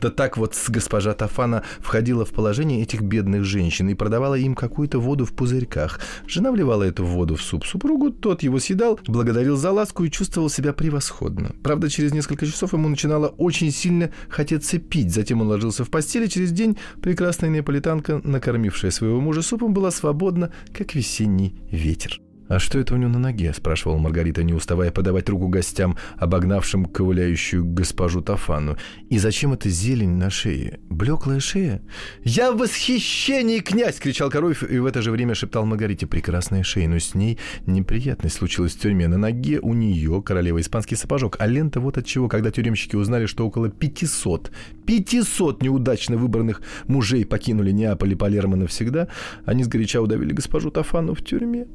Да 0.00 0.10
так 0.10 0.36
вот 0.36 0.56
госпожа 0.68 1.14
Тафана 1.14 1.62
входила 1.80 2.24
в 2.24 2.30
положение 2.30 2.82
этих 2.82 3.02
бедных 3.02 3.44
женщин 3.44 3.88
и 3.88 3.94
продавала 3.94 4.34
им 4.34 4.54
какую-то 4.54 4.98
воду 4.98 5.24
в 5.24 5.32
пузырьках. 5.32 6.00
Жена 6.26 6.52
вливала 6.52 6.82
эту 6.82 7.04
воду 7.04 7.36
в 7.36 7.42
суп 7.42 7.64
супругу, 7.66 8.10
тот 8.10 8.42
его 8.42 8.58
съедал, 8.58 8.98
благодарил 9.06 9.56
за 9.56 9.70
ласку 9.70 10.04
и 10.04 10.10
чувствовал 10.10 10.50
себя 10.50 10.72
превосходно. 10.72 11.54
Правда, 11.62 11.88
через 11.88 12.12
несколько 12.12 12.46
часов 12.46 12.72
ему 12.72 12.88
начинало 12.88 13.28
очень 13.28 13.70
сильно 13.70 14.10
хотеться 14.28 14.78
пить. 14.78 15.12
Затем 15.12 15.40
он 15.40 15.48
ложился 15.48 15.84
в 15.84 15.90
постели. 15.90 16.26
Через 16.26 16.52
день 16.52 16.78
прекрасная 17.00 17.50
неаполитанка, 17.50 18.20
накормившая 18.24 18.90
своего 18.90 19.20
мужа 19.20 19.42
супом, 19.42 19.72
была 19.74 19.90
свободна, 19.90 20.52
как 20.72 20.94
весенний 20.94 21.54
ветер. 21.70 22.21
«А 22.52 22.58
что 22.58 22.78
это 22.78 22.92
у 22.92 22.98
него 22.98 23.08
на 23.08 23.18
ноге?»– 23.18 23.50
спрашивала 23.56 23.96
Маргарита, 23.96 24.42
не 24.42 24.52
уставая 24.52 24.90
подавать 24.90 25.26
руку 25.30 25.48
гостям, 25.48 25.96
обогнавшим 26.18 26.84
ковыляющую 26.84 27.64
госпожу 27.64 28.20
Тафану. 28.20 28.76
«И 29.08 29.16
зачем 29.16 29.54
эта 29.54 29.70
зелень 29.70 30.16
на 30.18 30.28
шее? 30.28 30.78
Блеклая 30.90 31.40
шея?» 31.40 31.80
«Я 32.24 32.52
в 32.52 32.58
восхищении, 32.58 33.60
князь!»– 33.60 33.98
кричал 34.00 34.28
Коровьев, 34.28 34.70
и 34.70 34.78
в 34.80 34.84
это 34.84 35.00
же 35.00 35.12
время 35.12 35.34
шептал 35.34 35.64
Маргарите. 35.64 36.06
«Прекрасная 36.06 36.62
шея, 36.62 36.88
но 36.88 36.98
с 36.98 37.14
ней 37.14 37.38
неприятность 37.64 38.36
случилась 38.36 38.74
в 38.74 38.80
тюрьме. 38.80 39.08
На 39.08 39.16
ноге 39.16 39.58
у 39.58 39.72
нее 39.72 40.20
королева 40.20 40.60
испанский 40.60 40.96
сапожок, 40.96 41.36
а 41.38 41.46
лента 41.46 41.80
вот 41.80 41.96
от 41.96 42.04
чего, 42.04 42.28
когда 42.28 42.50
тюремщики 42.50 42.96
узнали, 42.96 43.24
что 43.24 43.46
около 43.46 43.70
500, 43.70 44.52
500 44.84 45.62
неудачно 45.62 46.18
выбранных 46.18 46.60
мужей 46.84 47.24
покинули 47.24 47.70
Неаполь 47.70 48.12
и 48.12 48.14
Палермо 48.14 48.56
навсегда, 48.56 49.08
они 49.46 49.64
сгоряча 49.64 50.02
удавили 50.02 50.34
госпожу 50.34 50.70
Тафану 50.70 51.14
в 51.14 51.24
тюрьме». 51.24 51.66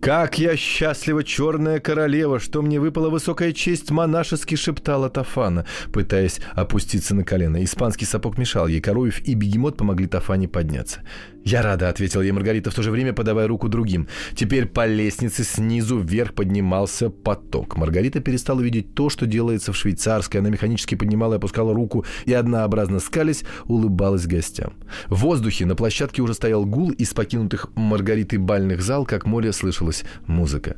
«Как 0.00 0.38
я 0.38 0.56
счастлива, 0.56 1.24
черная 1.24 1.80
королева, 1.80 2.38
что 2.38 2.62
мне 2.62 2.78
выпала 2.78 3.10
высокая 3.10 3.52
честь!» 3.52 3.90
монашески 3.90 4.54
шептала 4.54 5.10
Тафана, 5.10 5.66
пытаясь 5.92 6.40
опуститься 6.54 7.16
на 7.16 7.24
колено. 7.24 7.62
Испанский 7.64 8.04
сапог 8.04 8.38
мешал 8.38 8.68
ей. 8.68 8.80
Коровьев 8.80 9.20
и 9.26 9.34
бегемот 9.34 9.76
помогли 9.76 10.06
Тафане 10.06 10.46
подняться. 10.46 11.00
«Я 11.48 11.62
рада»,— 11.62 11.88
ответила 11.90 12.20
ей 12.20 12.32
Маргарита, 12.32 12.70
в 12.70 12.74
то 12.74 12.82
же 12.82 12.90
время 12.90 13.14
подавая 13.14 13.48
руку 13.48 13.70
другим. 13.70 14.06
Теперь 14.34 14.66
по 14.66 14.84
лестнице 14.84 15.44
снизу 15.44 15.98
вверх 15.98 16.34
поднимался 16.34 17.08
поток. 17.08 17.78
Маргарита 17.78 18.20
перестала 18.20 18.60
видеть 18.60 18.94
то, 18.94 19.08
что 19.08 19.24
делается 19.24 19.72
в 19.72 19.76
швейцарской. 19.76 20.40
Она 20.40 20.50
механически 20.50 20.94
поднимала 20.94 21.32
и 21.32 21.36
опускала 21.38 21.72
руку 21.72 22.04
и 22.26 22.34
однообразно 22.34 23.00
скались, 23.00 23.44
улыбалась 23.64 24.26
гостям. 24.26 24.74
В 25.06 25.20
воздухе 25.20 25.64
на 25.64 25.74
площадке 25.74 26.20
уже 26.20 26.34
стоял 26.34 26.66
гул 26.66 26.90
из 26.90 27.14
покинутых 27.14 27.70
Маргаритой 27.74 28.38
бальных 28.38 28.82
зал, 28.82 29.06
как 29.06 29.24
море 29.24 29.54
слышалась 29.54 30.04
музыка. 30.26 30.76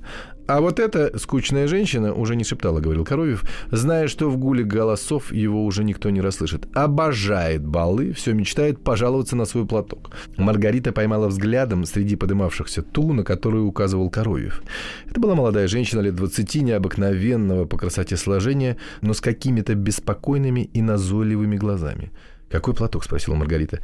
А 0.50 0.60
вот 0.60 0.80
эта 0.80 1.16
скучная 1.16 1.68
женщина 1.68 2.12
уже 2.12 2.34
не 2.34 2.42
шептала, 2.42 2.80
говорил 2.80 3.04
Коровьев, 3.04 3.44
зная, 3.70 4.08
что 4.08 4.28
в 4.28 4.36
гуле 4.36 4.64
голосов 4.64 5.32
его 5.32 5.64
уже 5.64 5.84
никто 5.84 6.10
не 6.10 6.20
расслышит. 6.20 6.66
Обожает 6.74 7.64
балы, 7.64 8.12
все 8.14 8.32
мечтает 8.32 8.82
пожаловаться 8.82 9.36
на 9.36 9.44
свой 9.44 9.64
платок. 9.64 10.10
Маргарита 10.36 10.90
поймала 10.90 11.28
взглядом 11.28 11.84
среди 11.84 12.16
подымавшихся 12.16 12.82
ту, 12.82 13.12
на 13.12 13.22
которую 13.22 13.64
указывал 13.66 14.10
Коровьев. 14.10 14.60
Это 15.08 15.20
была 15.20 15.36
молодая 15.36 15.68
женщина 15.68 16.00
лет 16.00 16.16
20, 16.16 16.56
необыкновенного 16.56 17.66
по 17.66 17.78
красоте 17.78 18.16
сложения, 18.16 18.76
но 19.02 19.14
с 19.14 19.20
какими-то 19.20 19.76
беспокойными 19.76 20.68
и 20.74 20.82
назойливыми 20.82 21.58
глазами. 21.58 22.10
«Какой 22.50 22.74
платок?»– 22.74 23.04
спросила 23.04 23.36
Маргарита. 23.36 23.78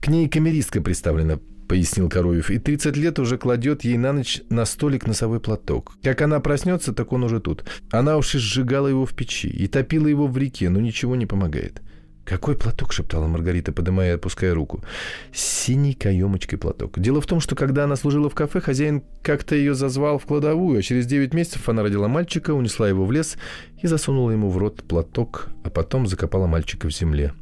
«К 0.00 0.08
ней 0.08 0.28
камеристка 0.28 0.80
представлена 0.80 1.38
пояснил 1.68 2.08
Коровьев, 2.08 2.50
и 2.50 2.58
30 2.58 2.96
лет 2.96 3.18
уже 3.18 3.38
кладет 3.38 3.84
ей 3.84 3.98
на 3.98 4.12
ночь 4.12 4.40
на 4.48 4.64
столик 4.64 5.06
носовой 5.06 5.38
платок. 5.38 5.92
Как 6.02 6.22
она 6.22 6.40
проснется, 6.40 6.92
так 6.92 7.12
он 7.12 7.24
уже 7.24 7.40
тут. 7.40 7.64
Она 7.90 8.16
уж 8.16 8.34
и 8.34 8.38
сжигала 8.38 8.88
его 8.88 9.06
в 9.06 9.14
печи, 9.14 9.48
и 9.48 9.68
топила 9.68 10.06
его 10.06 10.26
в 10.26 10.36
реке, 10.36 10.70
но 10.70 10.80
ничего 10.80 11.14
не 11.14 11.26
помогает. 11.26 11.82
«Какой 12.28 12.56
платок?»— 12.56 12.92
шептала 12.94 13.26
Маргарита, 13.26 13.72
поднимая 13.72 14.10
и 14.10 14.14
опуская 14.16 14.52
руку. 14.52 14.84
«Синий 15.32 15.94
каемочкой 15.94 16.58
платок. 16.58 16.98
Дело 16.98 17.22
в 17.22 17.26
том, 17.26 17.40
что 17.40 17.56
когда 17.56 17.84
она 17.84 17.96
служила 17.96 18.28
в 18.28 18.34
кафе, 18.34 18.60
хозяин 18.60 19.02
как-то 19.22 19.54
ее 19.54 19.72
зазвал 19.74 20.18
в 20.18 20.26
кладовую, 20.26 20.78
а 20.78 20.82
через 20.82 21.06
9 21.06 21.32
месяцев 21.32 21.66
она 21.70 21.82
родила 21.82 22.06
мальчика, 22.06 22.50
унесла 22.50 22.86
его 22.86 23.06
в 23.06 23.12
лес 23.12 23.38
и 23.82 23.86
засунула 23.86 24.32
ему 24.32 24.50
в 24.50 24.58
рот 24.58 24.82
платок, 24.86 25.48
а 25.64 25.70
потом 25.70 26.06
закопала 26.06 26.46
мальчика 26.46 26.86
в 26.86 26.92
земле. 26.92 27.32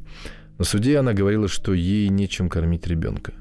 На 0.57 0.63
суде 0.63 0.97
она 0.97 1.13
говорила, 1.13 1.49
что 1.49 1.73
ей 1.73 2.07
нечем 2.07 2.47
кормить 2.47 2.87
ребенка. 2.87 3.33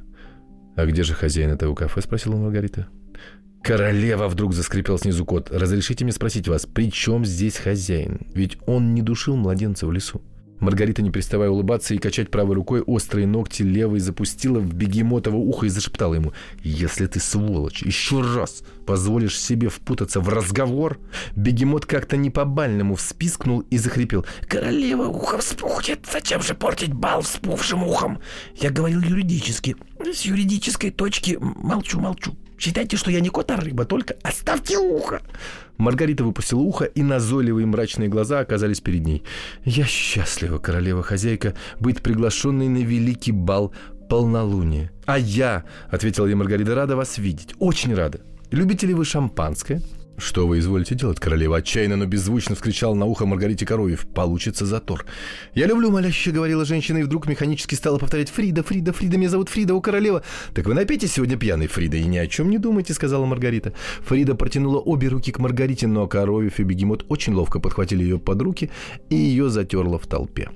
«А 0.76 0.84
где 0.84 1.02
же 1.02 1.14
хозяин 1.14 1.50
этого 1.50 1.74
кафе?»– 1.74 2.00
спросила 2.02 2.36
Маргарита. 2.36 2.86
«Королева!»– 3.62 4.28
вдруг 4.28 4.52
заскрипел 4.52 4.98
снизу 4.98 5.24
кот. 5.24 5.50
«Разрешите 5.50 6.04
мне 6.04 6.12
спросить 6.12 6.46
вас, 6.46 6.66
при 6.66 6.92
чем 6.92 7.24
здесь 7.24 7.56
хозяин? 7.56 8.20
Ведь 8.34 8.58
он 8.66 8.94
не 8.94 9.02
душил 9.02 9.36
младенца 9.36 9.86
в 9.86 9.92
лесу». 9.92 10.20
Маргарита, 10.60 11.02
не 11.02 11.10
переставая 11.10 11.50
улыбаться 11.50 11.94
и 11.94 11.98
качать 11.98 12.30
правой 12.30 12.54
рукой, 12.54 12.80
острые 12.80 13.26
ногти 13.26 13.62
левой 13.62 14.00
запустила 14.00 14.58
в 14.58 14.72
бегемотово 14.72 15.36
ухо 15.36 15.66
и 15.66 15.68
зашептала 15.68 16.14
ему. 16.14 16.32
«Если 16.62 17.06
ты, 17.06 17.20
сволочь, 17.20 17.82
еще 17.82 18.22
раз 18.22 18.62
позволишь 18.86 19.38
себе 19.38 19.68
впутаться 19.68 20.20
в 20.20 20.28
разговор...» 20.28 20.98
Бегемот 21.34 21.86
как-то 21.86 22.16
не 22.16 22.30
по-бальному 22.30 22.94
вспискнул 22.94 23.60
и 23.60 23.78
захрипел. 23.78 24.24
«Королева 24.48 25.04
ухо 25.04 25.38
вспухнет! 25.38 26.00
Зачем 26.10 26.42
же 26.42 26.54
портить 26.54 26.92
бал 26.92 27.22
вспухшим 27.22 27.82
ухом?» 27.82 28.20
Я 28.54 28.70
говорил 28.70 29.00
юридически. 29.00 29.76
С 30.00 30.22
юридической 30.22 30.90
точки 30.90 31.38
молчу, 31.40 32.00
молчу. 32.00 32.34
Считайте, 32.58 32.96
что 32.96 33.10
я 33.10 33.20
не 33.20 33.28
кот, 33.28 33.50
а 33.50 33.56
рыба, 33.56 33.84
только 33.84 34.16
оставьте 34.22 34.78
ухо!» 34.78 35.20
Маргарита 35.76 36.24
выпустила 36.24 36.60
ухо, 36.60 36.84
и 36.84 37.02
назойливые 37.02 37.66
мрачные 37.66 38.08
глаза 38.08 38.40
оказались 38.40 38.80
перед 38.80 39.04
ней. 39.04 39.22
«Я 39.64 39.84
счастлива, 39.84 40.58
королева-хозяйка, 40.58 41.54
быть 41.80 42.02
приглашенной 42.02 42.68
на 42.68 42.78
великий 42.78 43.32
бал 43.32 43.74
полнолуния». 44.08 44.90
«А 45.04 45.18
я»,— 45.18 45.64
ответила 45.90 46.26
ей 46.26 46.34
Маргарита,— 46.34 46.74
«рада 46.76 46.96
вас 46.96 47.18
видеть, 47.18 47.54
очень 47.58 47.94
рада. 47.94 48.20
Любите 48.50 48.86
ли 48.86 48.94
вы 48.94 49.04
шампанское?» 49.04 49.82
«Что 50.18 50.46
вы 50.46 50.60
изволите 50.60 50.94
делать, 50.94 51.20
королева?» 51.20 51.58
Отчаянно, 51.58 51.96
но 51.96 52.06
беззвучно 52.06 52.54
вскричал 52.54 52.94
на 52.94 53.04
ухо 53.04 53.26
Маргарите 53.26 53.66
Коровьев. 53.66 54.06
«Получится 54.06 54.64
затор». 54.64 55.04
«Я 55.54 55.66
люблю 55.66 55.90
моляще»,— 55.90 56.30
говорила 56.32 56.64
женщина, 56.64 56.98
и 56.98 57.02
вдруг 57.02 57.28
механически 57.28 57.74
стала 57.74 57.98
повторять 57.98 58.30
«Фрида, 58.30 58.62
Фрида, 58.62 58.92
Фрида, 58.94 59.18
меня 59.18 59.28
зовут 59.28 59.50
Фрида, 59.50 59.74
у 59.74 59.82
королева». 59.82 60.22
«Так 60.54 60.66
вы 60.66 60.74
напейте 60.74 61.06
сегодня 61.06 61.36
пьяный, 61.36 61.66
Фрида, 61.66 61.98
и 61.98 62.04
ни 62.04 62.16
о 62.16 62.26
чем 62.26 62.48
не 62.48 62.56
думайте»,— 62.56 62.92
сказала 62.94 63.26
Маргарита. 63.26 63.74
Фрида 64.06 64.34
протянула 64.34 64.78
обе 64.78 65.08
руки 65.08 65.32
к 65.32 65.38
Маргарите, 65.38 65.86
но 65.86 66.06
Коровьев 66.06 66.60
и 66.60 66.62
Бегемот 66.62 67.04
очень 67.08 67.34
ловко 67.34 67.60
подхватили 67.60 68.02
ее 68.02 68.18
под 68.18 68.40
руки, 68.40 68.70
и 69.10 69.16
ее 69.16 69.50
затерла 69.50 69.98
в 69.98 70.06
толпе. 70.06 70.48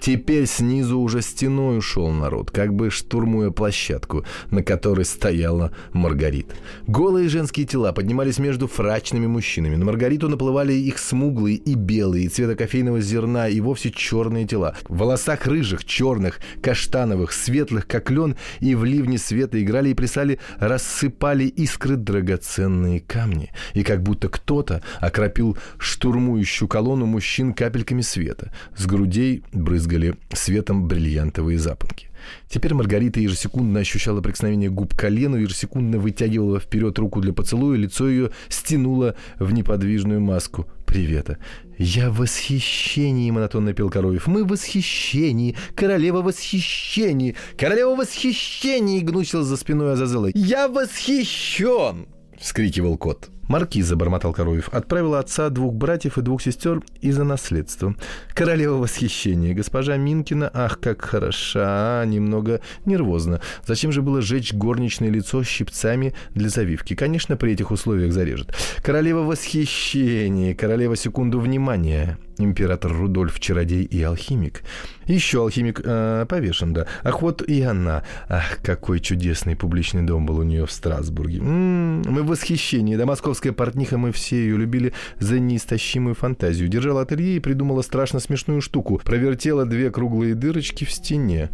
Теперь 0.00 0.46
снизу 0.46 0.98
уже 0.98 1.22
стеной 1.22 1.78
ушел 1.78 2.10
народ, 2.10 2.50
как 2.50 2.74
бы 2.74 2.90
штурмуя 2.90 3.50
площадку, 3.50 4.24
на 4.50 4.62
которой 4.62 5.04
стояла 5.04 5.72
Маргарита. 5.92 6.54
Голые 6.86 7.28
женские 7.28 7.66
тела 7.66 7.92
поднимались 7.92 8.38
между 8.38 8.66
фрачными 8.66 9.26
мужчинами. 9.26 9.76
На 9.76 9.84
Маргариту 9.84 10.28
наплывали 10.28 10.72
их 10.72 10.98
смуглые 10.98 11.56
и 11.56 11.74
белые, 11.74 12.28
цвета 12.28 12.54
кофейного 12.54 13.00
зерна, 13.00 13.48
и 13.48 13.60
вовсе 13.60 13.90
черные 13.90 14.46
тела. 14.46 14.74
В 14.88 14.98
волосах 14.98 15.46
рыжих, 15.46 15.84
черных, 15.84 16.40
каштановых, 16.62 17.32
светлых, 17.32 17.86
как 17.86 18.10
лен, 18.10 18.36
и 18.60 18.74
в 18.74 18.84
ливне 18.84 19.18
света 19.18 19.62
играли 19.62 19.90
и 19.90 19.94
плясали, 19.94 20.38
рассыпали 20.58 21.44
искры 21.44 21.96
драгоценные 21.96 23.00
камни. 23.00 23.50
И 23.74 23.82
как 23.82 24.02
будто 24.02 24.28
кто-то 24.28 24.82
окропил 25.00 25.56
штурмующую 25.78 26.68
колонну 26.68 27.06
мужчин 27.06 27.52
капельками 27.54 28.02
света. 28.02 28.52
С 28.76 28.86
грудей 28.86 29.42
брызгали 29.70 30.16
светом 30.32 30.88
бриллиантовые 30.88 31.56
запонки. 31.56 32.08
Теперь 32.48 32.74
Маргарита 32.74 33.20
ежесекундно 33.20 33.78
ощущала 33.78 34.20
прикосновение 34.20 34.68
губ 34.68 34.94
к 34.94 34.98
колену, 34.98 35.36
ежесекундно 35.36 35.98
вытягивала 35.98 36.58
вперед 36.58 36.98
руку 36.98 37.20
для 37.20 37.32
поцелуя, 37.32 37.78
лицо 37.78 38.08
ее 38.08 38.30
стянуло 38.48 39.14
в 39.38 39.52
неподвижную 39.52 40.20
маску 40.20 40.66
привета. 40.86 41.38
«Я 41.78 42.10
в 42.10 42.16
восхищении»,— 42.16 43.30
монотонно 43.32 43.72
пел 43.72 43.90
Коровьев. 43.90 44.26
«Мы 44.26 44.42
в 44.42 44.48
восхищении! 44.48 45.56
Королева 45.76 46.20
в 46.20 46.24
восхищении! 46.24 47.36
Королева 47.56 47.94
в 47.94 47.98
восхищении!»— 47.98 49.00
гнусил 49.02 49.44
за 49.44 49.56
спиной 49.56 49.92
Азазела. 49.92 50.30
«Я 50.34 50.66
восхищен!»— 50.66 52.08
вскрикивал 52.40 52.98
кот. 52.98 53.30
Маркиза, 53.50 53.96
бормотал 53.96 54.32
Коровьев, 54.32 54.68
отправила 54.68 55.18
отца, 55.18 55.50
двух 55.50 55.74
братьев 55.74 56.18
и 56.18 56.22
двух 56.22 56.40
сестер 56.40 56.82
из-за 57.00 57.24
наследства. 57.24 57.96
Королева 58.32 58.74
восхищения. 58.74 59.54
Госпожа 59.54 59.96
Минкина, 59.96 60.48
ах, 60.54 60.78
как 60.78 61.02
хороша, 61.02 62.04
немного 62.06 62.60
нервозно. 62.84 63.40
Зачем 63.66 63.90
же 63.90 64.02
было 64.02 64.22
жечь 64.22 64.52
горничное 64.52 65.10
лицо 65.10 65.42
щипцами 65.42 66.14
для 66.32 66.48
завивки? 66.48 66.94
Конечно, 66.94 67.36
при 67.36 67.54
этих 67.54 67.72
условиях 67.72 68.12
зарежет. 68.12 68.54
Королева 68.84 69.22
восхищения, 69.22 70.54
королева 70.54 70.94
секунду 70.94 71.40
внимания 71.40 72.18
император 72.44 72.92
Рудольф 72.92 73.40
Чародей 73.40 73.82
и 73.82 74.02
алхимик. 74.02 74.62
Еще 75.06 75.40
алхимик 75.40 75.80
э, 75.82 76.26
повешен, 76.28 76.72
да. 76.72 76.86
Ах, 77.02 77.22
вот 77.22 77.42
и 77.42 77.62
она. 77.62 78.04
Ах, 78.28 78.58
какой 78.62 79.00
чудесный 79.00 79.56
публичный 79.56 80.02
дом 80.02 80.26
был 80.26 80.38
у 80.38 80.42
нее 80.42 80.66
в 80.66 80.72
Страсбурге. 80.72 81.38
М-м, 81.38 82.02
мы 82.06 82.22
в 82.22 82.26
восхищении. 82.26 82.96
Да, 82.96 83.06
московская 83.06 83.52
портниха, 83.52 83.98
мы 83.98 84.12
все 84.12 84.36
ее 84.36 84.56
любили 84.56 84.92
за 85.18 85.38
неистощимую 85.38 86.14
фантазию. 86.14 86.68
Держала 86.68 87.02
ателье 87.02 87.36
и 87.36 87.40
придумала 87.40 87.82
страшно 87.82 88.20
смешную 88.20 88.60
штуку. 88.60 89.00
Провертела 89.04 89.64
две 89.64 89.90
круглые 89.90 90.34
дырочки 90.34 90.84
в 90.84 90.92
стене. 90.92 91.50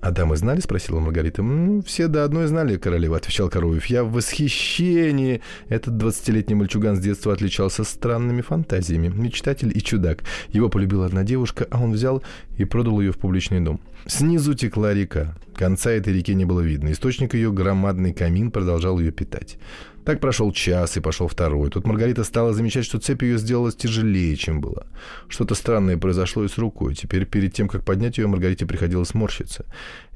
«А 0.00 0.12
дамы 0.12 0.36
знали?»— 0.36 0.60
спросила 0.62 1.00
Маргарита. 1.00 1.42
«Ну, 1.42 1.82
все 1.82 2.06
до 2.06 2.22
одной 2.22 2.46
знали, 2.46 2.76
королева»,— 2.76 3.16
отвечал 3.18 3.48
Коровьев. 3.48 3.86
«Я 3.86 4.04
в 4.04 4.12
восхищении!» 4.12 5.42
Этот 5.68 5.96
двадцатилетний 5.96 6.54
мальчуган 6.54 6.96
с 6.96 7.00
детства 7.00 7.32
отличался 7.32 7.82
странными 7.82 8.40
фантазиями. 8.40 9.08
Мечтатель 9.08 9.76
и 9.76 9.82
чудак. 9.82 10.22
Его 10.50 10.68
полюбила 10.68 11.06
одна 11.06 11.24
девушка, 11.24 11.66
а 11.70 11.82
он 11.82 11.92
взял 11.92 12.22
и 12.58 12.64
продал 12.64 13.00
ее 13.00 13.12
в 13.12 13.18
публичный 13.18 13.60
дом. 13.60 13.80
Снизу 14.06 14.54
текла 14.54 14.92
река. 14.92 15.34
Конца 15.54 15.90
этой 15.90 16.12
реки 16.12 16.34
не 16.34 16.44
было 16.44 16.60
видно. 16.60 16.92
Источник 16.92 17.34
ее, 17.34 17.50
громадный 17.52 18.12
камин, 18.12 18.50
продолжал 18.50 18.98
ее 18.98 19.12
питать. 19.12 19.58
Так 20.04 20.20
прошел 20.20 20.52
час 20.52 20.96
и 20.96 21.00
пошел 21.00 21.28
второй. 21.28 21.68
Тут 21.70 21.86
Маргарита 21.86 22.24
стала 22.24 22.54
замечать, 22.54 22.86
что 22.86 22.98
цепь 22.98 23.22
ее 23.22 23.36
сделалась 23.36 23.76
тяжелее, 23.76 24.36
чем 24.36 24.60
была. 24.60 24.86
Что-то 25.28 25.54
странное 25.54 25.98
произошло 25.98 26.44
и 26.44 26.48
с 26.48 26.56
рукой. 26.56 26.94
Теперь 26.94 27.26
перед 27.26 27.52
тем, 27.52 27.68
как 27.68 27.84
поднять 27.84 28.16
ее, 28.16 28.26
Маргарите 28.26 28.64
приходилось 28.64 29.12
морщиться. 29.12 29.66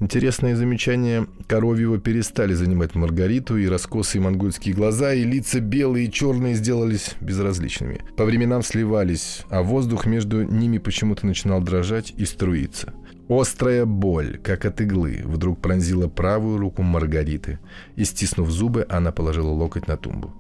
Интересные 0.03 0.57
замечания 0.57 1.29
Коровьева 1.47 1.97
перестали 1.97 2.55
занимать 2.55 2.97
Маргариту, 2.97 3.57
и 3.57 3.69
раскосые 3.69 4.21
монгольские 4.21 4.75
глаза, 4.75 5.15
и 5.15 5.23
лица 5.23 5.61
белые 5.61 6.09
и 6.09 6.11
черные 6.11 6.57
сделались 6.57 7.15
безразличными. 7.21 8.01
По 8.17 8.25
временам 8.25 8.65
сливались, 8.65 9.43
а 9.49 9.62
воздух 9.62 10.05
между 10.05 10.43
ними 10.43 10.79
почему-то 10.79 11.25
начинал 11.25 11.61
дрожать 11.61 12.15
и 12.17 12.25
струиться. 12.25 12.93
Острая 13.29 13.85
боль, 13.87 14.41
как 14.43 14.65
от 14.65 14.81
иглы, 14.81 15.21
вдруг 15.25 15.61
пронзила 15.61 16.09
правую 16.09 16.59
руку 16.59 16.83
Маргариты, 16.83 17.61
и, 17.95 18.03
стиснув 18.03 18.51
зубы, 18.51 18.85
она 18.88 19.12
положила 19.12 19.51
локоть 19.51 19.87
на 19.87 19.97
тумбу. 19.97 20.35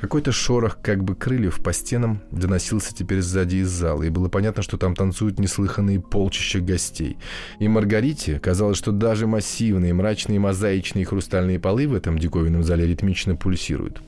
Какой-то 0.00 0.30
шорох, 0.30 0.78
как 0.80 1.02
бы 1.02 1.16
крыльев 1.16 1.60
по 1.60 1.72
стенам, 1.72 2.20
доносился 2.30 2.94
теперь 2.94 3.20
сзади 3.20 3.56
из 3.56 3.68
зала, 3.68 4.04
и 4.04 4.10
было 4.10 4.28
понятно, 4.28 4.62
что 4.62 4.76
там 4.76 4.94
танцуют 4.94 5.40
неслыханные 5.40 6.00
полчища 6.00 6.60
гостей. 6.60 7.16
И 7.58 7.66
Маргарите 7.66 8.38
казалось, 8.38 8.78
что 8.78 8.92
даже 8.92 9.26
массивные, 9.26 9.92
мрачные, 9.94 10.38
мозаичные 10.38 11.04
хрустальные 11.04 11.58
полы 11.58 11.88
в 11.88 11.94
этом 11.94 12.16
диковинном 12.16 12.62
зале 12.62 12.86
ритмично 12.86 13.34
пульсируют. 13.34 14.00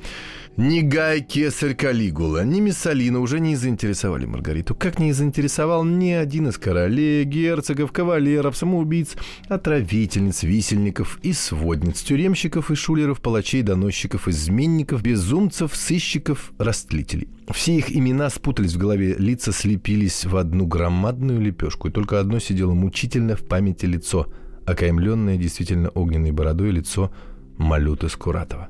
Ни 0.60 0.82
Гай 0.82 1.22
Кесарь 1.22 1.74
Калигула, 1.74 2.44
ни 2.44 2.60
Миссалина 2.60 3.20
уже 3.20 3.40
не 3.40 3.56
заинтересовали 3.56 4.26
Маргариту. 4.26 4.74
Как 4.74 4.98
не 4.98 5.14
заинтересовал 5.14 5.84
ни 5.84 6.10
один 6.10 6.48
из 6.48 6.58
королей, 6.58 7.24
герцогов, 7.24 7.92
кавалеров, 7.92 8.54
самоубийц, 8.54 9.16
отравительниц, 9.48 10.42
висельников 10.42 11.18
и 11.22 11.32
сводниц, 11.32 12.02
тюремщиков 12.02 12.70
и 12.70 12.74
шулеров, 12.74 13.22
палачей, 13.22 13.62
доносчиков, 13.62 14.28
изменников, 14.28 15.02
безумцев, 15.02 15.74
сыщиков, 15.74 16.52
растлителей. 16.58 17.30
Все 17.48 17.78
их 17.78 17.90
имена 17.90 18.28
спутались 18.28 18.74
в 18.74 18.78
голове, 18.78 19.14
лица 19.16 19.52
слепились 19.52 20.26
в 20.26 20.36
одну 20.36 20.66
громадную 20.66 21.40
лепешку, 21.40 21.88
и 21.88 21.90
только 21.90 22.20
одно 22.20 22.38
сидело 22.38 22.74
мучительно 22.74 23.34
в 23.34 23.46
памяти 23.46 23.86
лицо, 23.86 24.30
окаймленное 24.66 25.38
действительно 25.38 25.88
огненной 25.88 26.32
бородой 26.32 26.70
лицо 26.70 27.10
Малюты 27.56 28.10
Скуратова. 28.10 28.68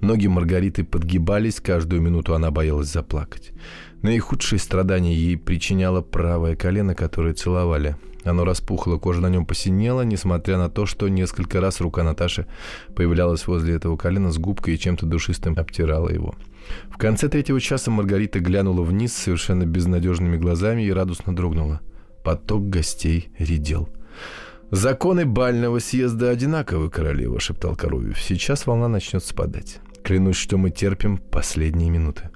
Ноги 0.00 0.26
Маргариты 0.26 0.84
подгибались, 0.84 1.60
каждую 1.60 2.00
минуту 2.02 2.34
она 2.34 2.50
боялась 2.50 2.92
заплакать. 2.92 3.52
Наихудшие 4.02 4.58
страдания 4.58 5.14
ей 5.14 5.36
причиняло 5.36 6.02
правое 6.02 6.54
колено, 6.54 6.94
которое 6.94 7.34
целовали. 7.34 7.96
Оно 8.24 8.44
распухло, 8.44 8.98
кожа 8.98 9.20
на 9.20 9.28
нем 9.28 9.46
посинела, 9.46 10.02
несмотря 10.02 10.58
на 10.58 10.68
то, 10.68 10.86
что 10.86 11.08
несколько 11.08 11.60
раз 11.60 11.80
рука 11.80 12.04
Наташи 12.04 12.46
появлялась 12.94 13.46
возле 13.46 13.74
этого 13.74 13.96
колена 13.96 14.30
с 14.30 14.38
губкой 14.38 14.74
и 14.74 14.78
чем-то 14.78 15.06
душистым 15.06 15.54
обтирала 15.58 16.08
его. 16.08 16.34
В 16.90 16.98
конце 16.98 17.28
третьего 17.28 17.60
часа 17.60 17.90
Маргарита 17.90 18.40
глянула 18.40 18.82
вниз 18.82 19.14
совершенно 19.14 19.64
безнадежными 19.64 20.36
глазами 20.36 20.82
и 20.82 20.92
радостно 20.92 21.34
дрогнула. 21.34 21.80
Поток 22.22 22.68
гостей 22.68 23.30
редел. 23.38 23.88
«Законы 24.70 25.24
бального 25.24 25.78
съезда 25.78 26.28
одинаковы, 26.28 26.90
королева»,— 26.90 27.40
шептал 27.40 27.74
Коровьев. 27.74 28.20
«Сейчас 28.20 28.66
волна 28.66 28.88
начнет 28.88 29.24
спадать. 29.24 29.80
Клянусь, 30.08 30.38
что 30.38 30.56
мы 30.56 30.70
терпим 30.70 31.18
последние 31.18 31.90
минуты. 31.90 32.30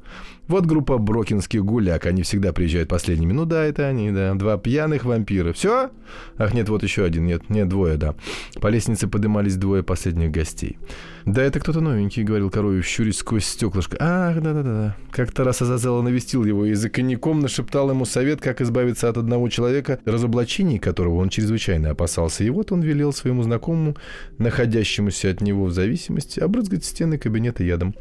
Вот 0.48 0.66
группа 0.66 0.98
брокинских 0.98 1.64
гуляк, 1.64 2.04
они 2.04 2.22
всегда 2.22 2.52
приезжают 2.52 2.88
последними. 2.88 3.32
Ну 3.32 3.44
да, 3.44 3.64
это 3.64 3.86
они, 3.86 4.10
да. 4.10 4.34
Два 4.34 4.58
пьяных 4.58 5.04
вампира. 5.04 5.52
Все? 5.52 5.90
Ах, 6.36 6.52
нет, 6.52 6.68
вот 6.68 6.82
еще 6.82 7.04
один. 7.04 7.26
Нет, 7.26 7.48
нет, 7.48 7.68
двое, 7.68 7.96
да. 7.96 8.14
По 8.60 8.66
лестнице 8.66 9.06
поднимались 9.06 9.56
двое 9.56 9.84
последних 9.84 10.32
гостей. 10.32 10.78
Да, 11.24 11.42
это 11.42 11.60
кто-то 11.60 11.80
новенький, 11.80 12.24
говорил 12.24 12.50
Коровьев, 12.50 12.84
щурясь 12.84 13.18
сквозь 13.18 13.44
стеклышко. 13.44 13.96
Ах, 14.00 14.42
да-да-да. 14.42 14.96
Как-то 15.12 15.44
раз 15.44 15.62
Азазела 15.62 16.02
навестил 16.02 16.44
его 16.44 16.66
и 16.66 16.74
за 16.74 16.90
коньяком 16.90 17.38
нашептал 17.40 17.90
ему 17.90 18.04
совет, 18.04 18.40
как 18.40 18.60
избавиться 18.60 19.08
от 19.08 19.18
одного 19.18 19.48
человека, 19.48 20.00
разоблачений 20.04 20.80
которого 20.80 21.16
он 21.16 21.28
чрезвычайно 21.28 21.90
опасался. 21.90 22.42
И 22.42 22.50
вот 22.50 22.72
он 22.72 22.82
велел 22.82 23.12
своему 23.12 23.44
знакомому, 23.44 23.96
находящемуся 24.38 25.30
от 25.30 25.40
него 25.40 25.66
в 25.66 25.72
зависимости, 25.72 26.40
обрызгать 26.40 26.84
стены 26.84 27.16
кабинета 27.16 27.62
ядом. 27.62 27.94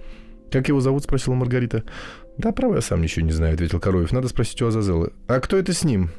«Как 0.51 0.67
его 0.67 0.81
зовут?»— 0.81 1.03
спросила 1.05 1.33
Маргарита. 1.33 1.83
«Да, 2.37 2.51
право, 2.51 2.75
я 2.75 2.81
сам 2.81 3.01
ничего 3.01 3.25
не 3.25 3.31
знаю»,— 3.31 3.53
ответил 3.55 3.79
Коровьев. 3.79 4.11
«Надо 4.11 4.27
спросить 4.27 4.61
у 4.61 4.67
Азазелы. 4.67 5.11
А 5.27 5.39
кто 5.39 5.57
это 5.57 5.73
с 5.73 5.83
ним?» 5.83 6.09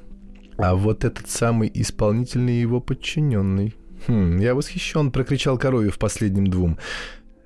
«А 0.59 0.75
вот 0.75 1.05
этот 1.05 1.29
самый 1.29 1.70
исполнительный 1.72 2.61
его 2.61 2.81
подчиненный». 2.81 3.75
«Хм, 4.07 4.38
я 4.38 4.55
восхищен»,— 4.55 5.11
прокричал 5.12 5.59
Коровьев 5.59 5.98
последним 5.98 6.46
двум. 6.46 6.79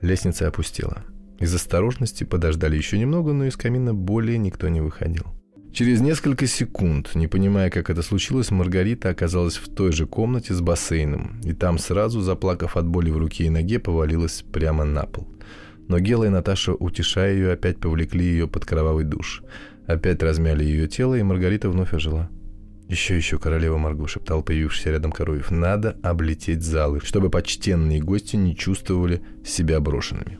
Лестница 0.01 0.49
опустела. 0.49 1.05
Из 1.39 1.55
осторожности 1.55 2.25
подождали 2.25 2.77
еще 2.77 2.99
немного, 2.99 3.33
но 3.33 3.45
из 3.45 3.57
камина 3.57 3.95
более 3.95 4.39
никто 4.39 4.69
не 4.69 4.81
выходил. 4.81 5.25
Через 5.73 6.01
несколько 6.01 6.47
секунд, 6.47 7.15
не 7.15 7.27
понимая, 7.27 7.69
как 7.69 7.91
это 7.91 8.01
случилось, 8.01 8.51
Маргарита 8.51 9.11
оказалась 9.11 9.57
в 9.57 9.69
той 9.69 9.93
же 9.93 10.07
комнате 10.07 10.55
с 10.55 10.63
бассейном, 10.63 11.39
и 11.45 11.53
там 11.53 11.79
сразу, 11.79 12.23
заплакав 12.23 12.79
от 12.79 12.87
боли 12.87 13.11
в 13.11 13.19
руке 13.19 13.45
и 13.45 13.51
ноге, 13.51 13.79
повалилась 13.79 14.43
прямо 14.51 14.85
на 14.85 15.05
пол. 15.05 15.29
Но 15.89 15.99
Гела 15.99 16.25
и 16.25 16.29
Наташа, 16.29 16.73
утешая 16.75 17.35
ее, 17.35 17.53
опять 17.53 17.79
повлекли 17.79 18.25
ее 18.25 18.49
под 18.49 18.65
кровавый 18.65 19.05
душ. 19.05 19.43
Опять 19.87 20.23
размяли 20.23 20.65
ее 20.65 20.89
тело, 20.89 21.15
и 21.15 21.23
Маргарита 21.23 21.69
вновь 21.69 21.95
ожила. 21.95 22.29
«Еще, 22.89 23.17
еще, 23.17 23.39
королева 23.39 23.79
Марго»,— 23.79 24.07
шептал 24.09 24.43
появившийся 24.43 24.91
рядом 24.91 25.11
Коровьев. 25.11 25.51
«Надо 25.51 25.97
облететь 26.03 26.63
залы, 26.63 27.01
чтобы 27.03 27.31
почтенные 27.31 28.01
гости 28.01 28.37
не 28.37 28.57
чувствовали 28.57 29.23
себя 29.45 29.81
брошенными». 29.81 30.39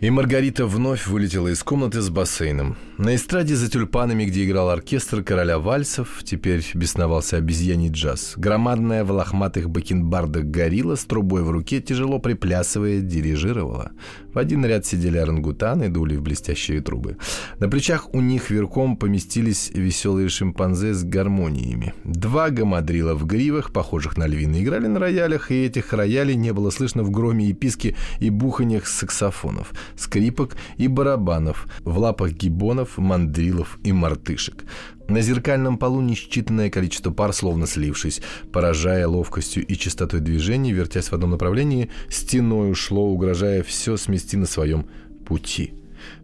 И 0.00 0.10
Маргарита 0.10 0.64
вновь 0.64 1.08
вылетела 1.08 1.48
из 1.48 1.64
комнаты 1.64 2.00
с 2.00 2.08
бассейном. 2.08 2.76
На 2.98 3.16
эстраде 3.16 3.56
за 3.56 3.68
тюльпанами, 3.68 4.26
где 4.26 4.44
играл 4.44 4.70
оркестр 4.70 5.24
короля 5.24 5.58
вальсов, 5.58 6.20
теперь 6.22 6.64
бесновался 6.74 7.36
обезьяний 7.36 7.90
джаз. 7.90 8.34
Громадная 8.36 9.02
в 9.02 9.10
лохматых 9.10 9.68
бакенбардах 9.68 10.44
горилла 10.44 10.94
с 10.94 11.04
трубой 11.04 11.42
в 11.42 11.50
руке, 11.50 11.80
тяжело 11.80 12.20
приплясывая, 12.20 13.00
дирижировала. 13.00 13.90
В 14.32 14.38
один 14.38 14.64
ряд 14.64 14.86
сидели 14.86 15.18
орангутаны, 15.18 15.88
дули 15.88 16.14
в 16.14 16.22
блестящие 16.22 16.80
трубы. 16.80 17.16
На 17.58 17.68
плечах 17.68 18.14
у 18.14 18.20
них 18.20 18.50
верхом 18.50 18.96
поместились 18.96 19.70
веселые 19.74 20.28
шимпанзе 20.28 20.94
с 20.94 21.02
гармониями. 21.02 21.92
Два 22.04 22.50
гамадрила 22.50 23.14
в 23.14 23.26
гривах, 23.26 23.72
похожих 23.72 24.16
на 24.16 24.28
львины, 24.28 24.62
играли 24.62 24.86
на 24.86 25.00
роялях, 25.00 25.50
и 25.50 25.64
этих 25.64 25.92
роялей 25.92 26.36
не 26.36 26.52
было 26.52 26.70
слышно 26.70 27.02
в 27.02 27.10
громе 27.10 27.46
и 27.46 27.52
писке 27.52 27.96
и 28.20 28.30
буханьях 28.30 28.86
саксофонов, 28.86 29.72
скрипок 29.96 30.56
и 30.76 30.88
барабанов, 30.88 31.66
в 31.84 31.98
лапах 31.98 32.32
гибонов, 32.32 32.98
мандрилов 32.98 33.78
и 33.84 33.92
мартышек. 33.92 34.64
На 35.08 35.22
зеркальном 35.22 35.78
полу 35.78 36.02
несчитанное 36.02 36.68
количество 36.68 37.10
пар, 37.10 37.32
словно 37.32 37.66
слившись, 37.66 38.20
поражая 38.52 39.08
ловкостью 39.08 39.64
и 39.66 39.74
частотой 39.74 40.20
движений, 40.20 40.72
вертясь 40.72 41.08
в 41.08 41.14
одном 41.14 41.30
направлении, 41.30 41.90
стеной 42.10 42.70
ушло, 42.70 43.08
угрожая 43.08 43.62
все 43.62 43.96
смести 43.96 44.36
на 44.36 44.46
своем 44.46 44.86
пути. 45.26 45.72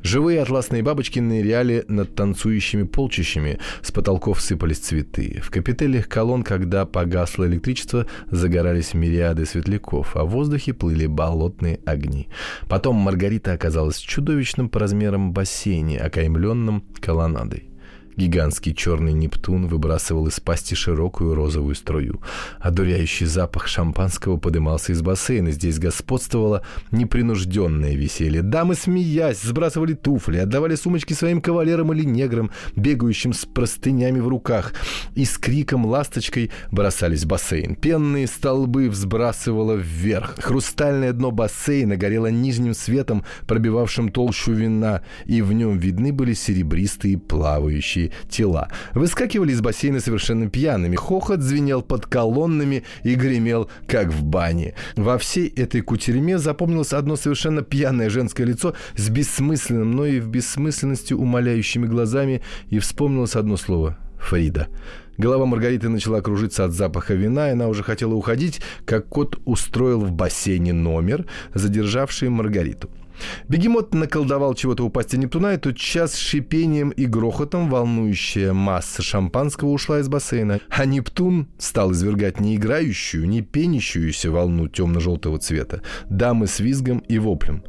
Живые 0.05 0.43
атласные 0.43 0.83
бабочки 0.83 1.19
ныряли 1.19 1.87
над 1.88 2.14
танцующими 2.14 2.83
полчищами, 2.83 3.59
с 3.81 3.90
потолков 3.90 4.43
сыпались 4.43 4.81
цветы. 4.81 5.40
В 5.43 5.51
капителях 5.51 6.09
колонн, 6.09 6.43
когда 6.43 6.85
погасло 6.85 7.47
электричество, 7.47 8.07
загорались 8.31 8.93
мириады 8.93 9.47
светляков, 9.47 10.14
а 10.14 10.25
в 10.25 10.29
воздухе 10.29 10.75
плыли 10.75 11.07
болотные 11.07 11.81
огни. 11.87 12.29
Потом 12.69 12.97
Маргарита 12.97 13.55
оказалась 13.55 13.97
в 13.97 14.07
чудовищном 14.07 14.69
по 14.69 14.79
размерам 14.79 15.33
бассейне, 15.33 15.99
окаймленном 15.99 16.85
колоннадой. 17.01 17.71
Гигантский 18.16 18.74
черный 18.74 19.12
Нептун 19.12 19.66
выбрасывал 19.66 20.29
из 20.29 20.38
пасти 20.38 20.74
широкую 20.74 21.35
розовую 21.35 21.74
струю. 21.74 22.20
Одуряющий 22.61 23.27
запах 23.27 23.66
шампанского 23.66 24.37
подымался 24.37 24.92
из 24.92 25.03
бассейна. 25.03 25.50
Здесь 25.50 25.79
господствовало 25.79 26.62
непринужденное 26.92 27.94
веселье. 27.94 28.42
Дамы, 28.42 28.74
смеясь, 28.74 29.42
сбрасывали 29.42 29.94
туфли, 29.94 30.38
отдавали 30.38 30.77
сумочки 30.77 31.12
своим 31.12 31.40
кавалерам 31.40 31.92
или 31.92 32.05
неграм, 32.05 32.50
бегающим 32.77 33.33
с 33.33 33.44
простынями 33.44 34.20
в 34.20 34.29
руках, 34.29 34.72
и 35.14 35.24
с 35.24 35.37
криком 35.37 35.87
ласточкой 35.87 36.50
бросались 36.70 37.24
в 37.24 37.29
бассейн. 37.29 37.74
Пенные 37.74 38.27
столбы 38.27 38.88
взбрасывало 38.88 39.74
вверх. 39.74 40.37
Хрустальное 40.38 41.12
дно 41.12 41.31
бассейна 41.31 41.96
горело 41.96 42.29
нижним 42.29 42.74
светом, 42.74 43.24
пробивавшим 43.46 44.11
толщу 44.11 44.53
вина, 44.53 45.03
и 45.27 45.42
в 45.42 45.53
нем 45.53 45.79
видны 45.79 46.12
были 46.12 46.35
серебристые 46.35 47.18
плавающие 47.18 48.04
человеческие 48.05 48.12
тела. 48.29 48.69
Выскакивали 48.95 49.53
из 49.53 49.61
бассейна 49.61 50.01
совершенно 50.01 50.49
пьяными. 50.49 50.97
Хохот 50.97 51.40
звенел 51.40 51.83
под 51.83 52.07
колоннами 52.07 52.85
и 53.03 53.14
гремел, 53.14 53.71
как 53.87 54.09
в 54.09 54.23
бане. 54.23 54.75
Во 54.97 55.19
всей 55.19 55.49
этой 55.49 55.81
кутерьме 55.81 56.38
запомнилось 56.38 56.93
одно 56.93 57.17
совершенно 57.17 57.62
пьяное 57.62 58.11
женское 58.11 58.45
лицо 58.45 58.75
с 58.97 59.09
бессмысленным, 59.09 59.93
но 59.93 60.07
и 60.07 60.21
в 60.21 60.29
бессмысленности 60.29 61.14
умоляющими 61.14 61.87
глазами, 61.87 62.43
и 62.71 62.79
вспомнилось 62.79 63.37
одно 63.37 63.57
слово— 63.57 63.99
Фрида. 64.19 64.69
Голова 65.17 65.47
Маргариты 65.47 65.88
начала 65.88 66.21
кружиться 66.21 66.64
от 66.64 66.73
запаха 66.73 67.14
вина, 67.14 67.49
и 67.49 67.53
она 67.53 67.69
уже 67.69 67.85
хотела 67.85 68.14
уходить, 68.14 68.61
как 68.85 69.09
кот 69.09 69.38
устроил 69.45 70.01
в 70.01 70.11
бассейне 70.11 70.73
номер, 70.73 71.27
задержавший 71.55 72.31
Маргариту. 72.31 72.90
Бегемот 73.48 73.94
наколдовал 73.94 74.55
чего-то 74.55 74.85
у 74.85 74.90
пасти 74.90 75.16
Нептуна, 75.16 75.55
и 75.55 75.57
тут 75.57 75.77
час 75.77 76.14
с 76.14 76.18
шипением 76.18 76.90
и 76.90 77.07
грохотом 77.07 77.70
волнующая 77.70 78.53
масса 78.53 79.03
шампанского 79.03 79.70
ушла 79.70 80.00
из 80.00 80.09
бассейна, 80.09 80.61
а 80.68 80.85
Нептун 80.85 81.48
стал 81.59 81.92
извергать 81.92 82.40
не 82.40 82.57
играющую, 82.57 83.29
не 83.29 83.42
пенящуюся 83.42 84.31
волну 84.31 84.68
темно-желтого 84.68 85.38
цвета, 85.38 85.83
дамы 86.09 86.46
с 86.46 86.61
визгом 86.61 86.98
и 86.98 87.18
воплем. 87.18 87.64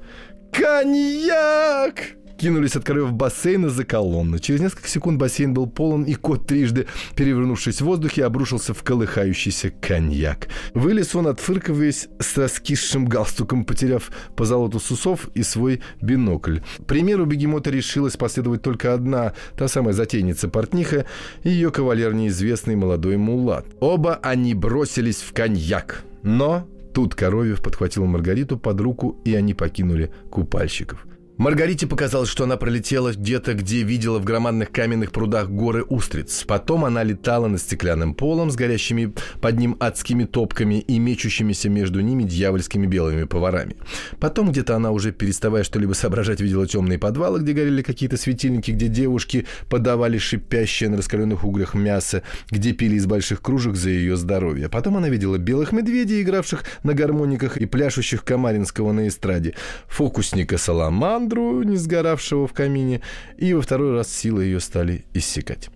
«Коньяк!» 0.51 2.15
Кинулись 2.38 2.76
от 2.76 2.84
краев 2.84 3.13
бассейна 3.13 3.69
за 3.69 3.86
колонну. 3.86 4.39
Через 4.39 4.62
несколько 4.62 4.88
секунд 4.88 5.19
бассейн 5.19 5.54
был 5.54 5.67
полон, 5.67 6.04
и 6.04 6.15
кот 6.15 6.48
трижды, 6.48 6.88
перевернувшись 7.15 7.82
в 7.82 7.86
воздухе, 7.86 8.26
обрушился 8.26 8.74
в 8.74 8.84
колыхающийся 8.84 9.71
коньяк. 9.82 10.48
Вылез 10.74 11.15
он, 11.15 11.28
отфыркиваясь 11.28 12.08
с 12.19 12.38
раскисшим 12.38 13.06
галстуком, 13.06 13.65
потеряв 13.65 14.12
по 14.36 14.45
золоту 14.45 14.80
сусов 14.80 15.30
и 15.34 15.43
свой 15.43 15.82
бинокль. 16.02 16.60
примеру 16.88 17.26
бегемота 17.26 17.69
решилась 17.69 18.17
последовать 18.17 18.62
только 18.62 18.93
одна, 18.93 19.34
та 19.58 19.67
самая 19.67 19.93
затейница-портниха 19.93 21.06
и 21.43 21.50
ее 21.50 21.71
кавалер 21.71 22.13
неизвестный 22.13 22.76
молодой 22.76 23.17
мулат. 23.17 23.65
Оба 23.80 24.19
они 24.21 24.54
бросились 24.54 25.21
в 25.21 25.34
коньяк. 25.34 26.04
Но 26.24 26.67
Тут 26.95 27.13
Коровьев 27.13 27.62
подхватил 27.62 28.06
Маргариту 28.06 28.58
под 28.58 28.80
руку, 28.80 29.19
и 29.26 29.36
они 29.36 29.54
покинули 29.54 30.13
купальщиков. 30.30 31.06
Маргарите 31.38 31.86
показалось, 31.86 32.30
что 32.30 32.45
она 32.45 32.56
пролетела 32.56 33.12
где-то, 33.12 33.56
где 33.56 33.84
видела 33.84 34.19
в 34.19 34.24
громадных 34.24 34.71
каменных 34.71 35.12
прудах 35.12 35.50
горы 35.50 35.84
устриц. 35.84 36.45
Потом 36.48 36.86
она 36.86 37.04
летала 37.04 37.48
над 37.48 37.60
стеклянным 37.60 38.13
полом 38.13 38.52
с 38.52 38.56
горящими 38.56 39.13
под 39.41 39.60
ним 39.60 39.76
адскими 39.82 40.24
топками 40.24 40.80
и 40.80 40.98
мечущимися 40.98 41.67
между 41.67 42.00
ними 42.00 42.24
дьявольскими 42.24 42.88
белыми 42.88 43.26
поварами. 43.26 43.76
Потом 44.17 44.52
где-то 44.52 44.78
она 44.78 44.91
уже, 44.91 45.12
переставая 45.12 45.65
что-либо 45.65 45.91
соображать, 45.91 46.39
видела 46.39 46.67
темные 46.67 46.98
подвалы, 46.98 47.41
где 47.41 47.52
горели 47.52 47.82
какие-то 47.82 48.15
светильники, 48.15 48.71
где 48.71 48.88
девушки 48.88 49.45
подавали 49.69 50.17
шипящее 50.17 50.89
на 50.89 50.95
раскаленных 50.98 51.43
углях 51.43 51.74
мясо, 51.74 52.24
где 52.50 52.71
пили 52.71 52.95
из 52.95 53.08
больших 53.08 53.41
кружек 53.41 53.76
за 53.76 53.89
ее 53.89 54.15
здоровье. 54.15 54.69
Потом 54.69 54.95
она 54.95 55.10
видела 55.10 55.38
белых 55.38 55.74
медведей, 55.74 56.21
игравших 56.21 56.63
на 56.84 56.93
гармониках 56.93 57.58
и 57.58 57.65
пляшущих 57.65 58.24
Камаринского 58.24 58.93
на 58.93 59.10
эстраде, 59.10 59.54
фокусника 59.89 60.58
Саламан, 60.58 61.24
Андру, 61.25 61.63
не 61.63 61.75
сгоравшего 61.75 62.47
в 62.47 62.53
камине, 62.53 63.01
и 63.38 63.53
во 63.55 63.61
второй 63.61 63.93
раз 63.93 64.13
силы 64.13 64.43
ее 64.43 64.59
стали 64.59 65.05
иссякать. 65.15 65.69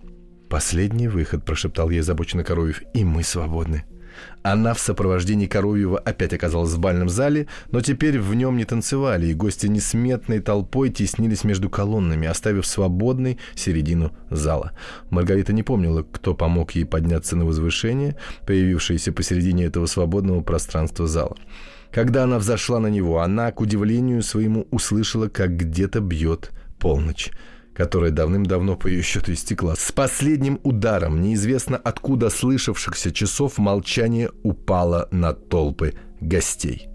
«Последний 0.47 1.07
выход»,— 1.07 1.43
прошептал 1.45 1.89
ей 1.89 2.01
озабоченно 2.01 2.43
Коровьев,— 2.43 2.83
«и 2.93 3.03
мы 3.03 3.23
свободны». 3.23 3.83
Она 4.43 4.73
в 4.73 4.79
сопровождении 4.79 5.47
Коровьева 5.47 5.97
опять 5.97 6.33
оказалась 6.33 6.73
в 6.73 6.79
бальном 6.79 7.09
зале, 7.09 7.47
но 7.71 7.81
теперь 7.81 8.19
в 8.19 8.35
нем 8.35 8.57
не 8.57 8.65
танцевали, 8.65 9.27
и 9.27 9.33
гости 9.33 9.67
несметной 9.67 10.39
толпой 10.39 10.89
теснились 10.89 11.43
между 11.43 11.69
колоннами, 11.69 12.27
оставив 12.27 12.67
свободной 12.67 13.39
середину 13.55 14.11
зала. 14.29 14.73
Маргарита 15.09 15.53
не 15.53 15.63
помнила, 15.63 16.03
кто 16.03 16.35
помог 16.35 16.71
ей 16.71 16.85
подняться 16.85 17.35
на 17.37 17.45
возвышение, 17.45 18.17
появившееся 18.45 19.13
посередине 19.13 19.65
этого 19.65 19.87
свободного 19.87 20.41
пространства 20.41 21.07
зала. 21.07 21.35
Когда 21.91 22.23
она 22.23 22.37
взошла 22.37 22.79
на 22.79 22.87
него, 22.87 23.19
она, 23.21 23.51
к 23.51 23.61
удивлению 23.61 24.21
своему, 24.21 24.67
услышала, 24.71 25.27
как 25.27 25.57
где-то 25.57 25.99
бьет 26.01 26.51
полночь. 26.79 27.31
которая 27.79 28.11
давным-давно 28.11 28.75
по 28.75 28.87
ее 28.87 29.01
счету 29.01 29.31
истекла. 29.31 29.73
С 29.77 29.93
последним 29.93 30.59
ударом, 30.63 31.21
неизвестно 31.21 31.77
откуда 31.77 32.29
слышавшихся 32.29 33.13
часов, 33.13 33.57
молчание 33.57 34.31
упало 34.43 35.07
на 35.11 35.31
толпы 35.31 35.93
гостей. 36.19 36.89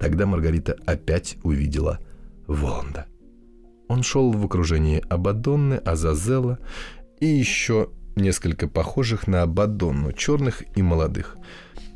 Тогда 0.00 0.26
Маргарита 0.26 0.76
опять 0.84 1.36
увидела 1.44 2.00
Воланда. 2.48 3.06
Он 3.86 4.02
шел 4.02 4.32
в 4.32 4.44
окружении 4.44 5.00
Абадонны, 5.08 5.74
Азазела 5.74 6.58
и 7.20 7.26
еще 7.26 7.90
несколько 8.16 8.66
похожих 8.66 9.28
на 9.28 9.42
Абадонну, 9.42 10.12
черных 10.12 10.64
и 10.76 10.82
молодых. 10.82 11.36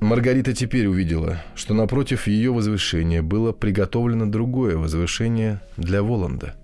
Маргарита 0.03 0.53
теперь 0.53 0.89
увидела, 0.89 1.45
что 1.55 1.75
напротив 1.75 2.27
ее 2.27 2.53
возвышения 2.53 3.23
было 3.23 3.53
приготовлено 3.53 4.27
другое 4.27 4.77
возвышение 4.77 5.61
для 5.77 6.03
Воланда. 6.03 6.57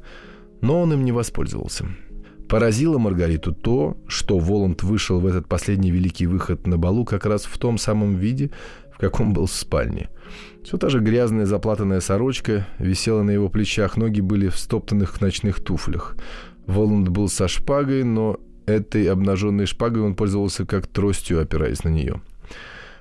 Но 0.60 0.80
он 0.80 0.92
им 0.92 1.04
не 1.04 1.12
воспользовался. 1.12 1.86
Поразило 2.48 2.98
Маргариту 2.98 3.52
то, 3.52 3.96
что 4.08 4.40
Воланд 4.40 4.82
вышел 4.82 5.20
в 5.20 5.26
этот 5.26 5.46
последний 5.46 5.92
великий 5.92 6.26
выход 6.26 6.66
на 6.66 6.78
балу 6.78 7.04
как 7.04 7.26
раз 7.26 7.44
в 7.44 7.56
том 7.58 7.78
самом 7.78 8.16
виде, 8.16 8.50
в 8.92 8.98
каком 8.98 9.32
был 9.32 9.46
в 9.46 9.52
спальне. 9.52 10.10
Все 10.64 10.76
та 10.76 10.88
же 10.88 10.98
грязная 10.98 11.46
заплатанная 11.46 12.00
сорочка 12.00 12.66
висела 12.80 13.22
на 13.22 13.30
его 13.30 13.48
плечах, 13.48 13.96
ноги 13.96 14.20
были 14.20 14.48
в 14.48 14.58
стоптанных 14.58 15.20
ночных 15.20 15.62
туфлях. 15.62 16.16
Воланд 16.66 17.08
был 17.10 17.28
со 17.28 17.46
шпагой, 17.46 18.02
но 18.02 18.40
этой 18.66 19.06
обнаженной 19.06 19.66
шпагой 19.66 20.02
он 20.02 20.16
пользовался 20.16 20.66
как 20.66 20.88
тростью, 20.88 21.40
опираясь 21.40 21.84
на 21.84 21.90
нее. 21.90 22.20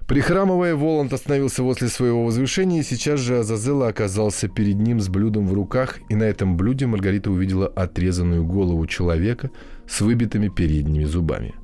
Прихрамывая, 0.07 0.75
Воланд 0.75 1.11
остановился 1.11 1.63
возле 1.63 1.89
своего 1.89 2.23
возвышения, 2.23 2.79
и 2.79 2.83
сейчас 2.83 3.19
же 3.19 3.39
Азазела 3.39 3.89
оказался 3.89 4.47
перед 4.47 4.75
ним 4.77 5.01
с 5.01 5.09
блюдом 5.09 5.47
в 5.47 5.53
руках, 5.53 5.99
и 6.09 6.15
на 6.15 6.23
этом 6.23 6.55
блюде 6.55 6.87
Маргарита 6.87 7.29
увидела 7.29 7.67
отрезанную 7.67 8.45
голову 8.45 8.87
человека 8.87 9.51
с 9.87 9.99
выбитыми 9.99 10.47
передними 10.47 11.03
зубами. 11.03 11.55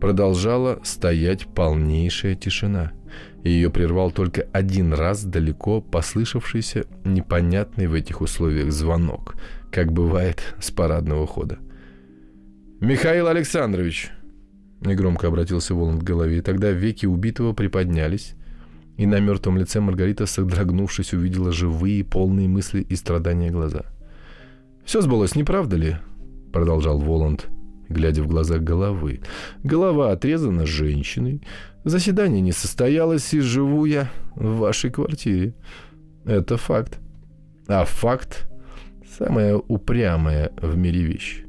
Продолжала 0.00 0.80
стоять 0.84 1.46
полнейшая 1.46 2.34
тишина– 2.34 2.92
и 3.44 3.50
ее 3.50 3.70
прервал 3.70 4.10
только 4.10 4.46
один 4.52 4.92
раз 4.92 5.24
далеко 5.24 5.80
послышавшийся 5.80 6.86
непонятный 7.04 7.86
в 7.86 7.94
этих 7.94 8.20
условиях 8.20 8.72
звонок, 8.72 9.36
как 9.70 9.92
бывает 9.92 10.54
с 10.60 10.70
парадного 10.70 11.26
хода. 11.26 11.58
«Михаил 12.80 13.28
Александрович!» 13.28 14.10
Негромко 14.80 15.28
обратился 15.28 15.74
Воланд 15.74 16.02
к 16.02 16.06
голове, 16.06 16.38
и 16.38 16.42
тогда 16.42 16.70
веки 16.70 17.06
убитого 17.06 17.52
приподнялись, 17.52 18.34
и 18.96 19.06
на 19.06 19.20
мертвом 19.20 19.58
лице 19.58 19.80
Маргарита, 19.80 20.26
содрогнувшись, 20.26 21.12
увидела 21.12 21.52
живые, 21.52 22.04
полные 22.04 22.48
мысли 22.48 22.80
и 22.80 22.96
страдания 22.96 23.50
глаза. 23.50 23.84
«Все 24.84 25.00
сбылось, 25.00 25.34
не 25.34 25.44
правда 25.44 25.76
ли?»— 25.76 25.96
продолжал 26.52 26.98
Воланд, 26.98 27.46
глядя 27.88 28.22
в 28.22 28.28
глаза 28.28 28.58
головы. 28.58 29.20
«Голова 29.62 30.12
отрезана 30.12 30.66
женщиной, 30.66 31.42
Заседание 31.88 32.42
не 32.42 32.52
состоялось, 32.52 33.32
и 33.32 33.40
живу 33.40 33.86
я 33.86 34.10
в 34.34 34.58
вашей 34.58 34.90
квартире. 34.90 35.54
Это 36.26 36.58
факт. 36.58 36.98
А 37.66 37.86
факт– 37.86 38.46
самая 39.18 39.56
упрямая 39.56 40.52
в 40.60 40.76
мире 40.76 41.02
вещь. 41.02 41.44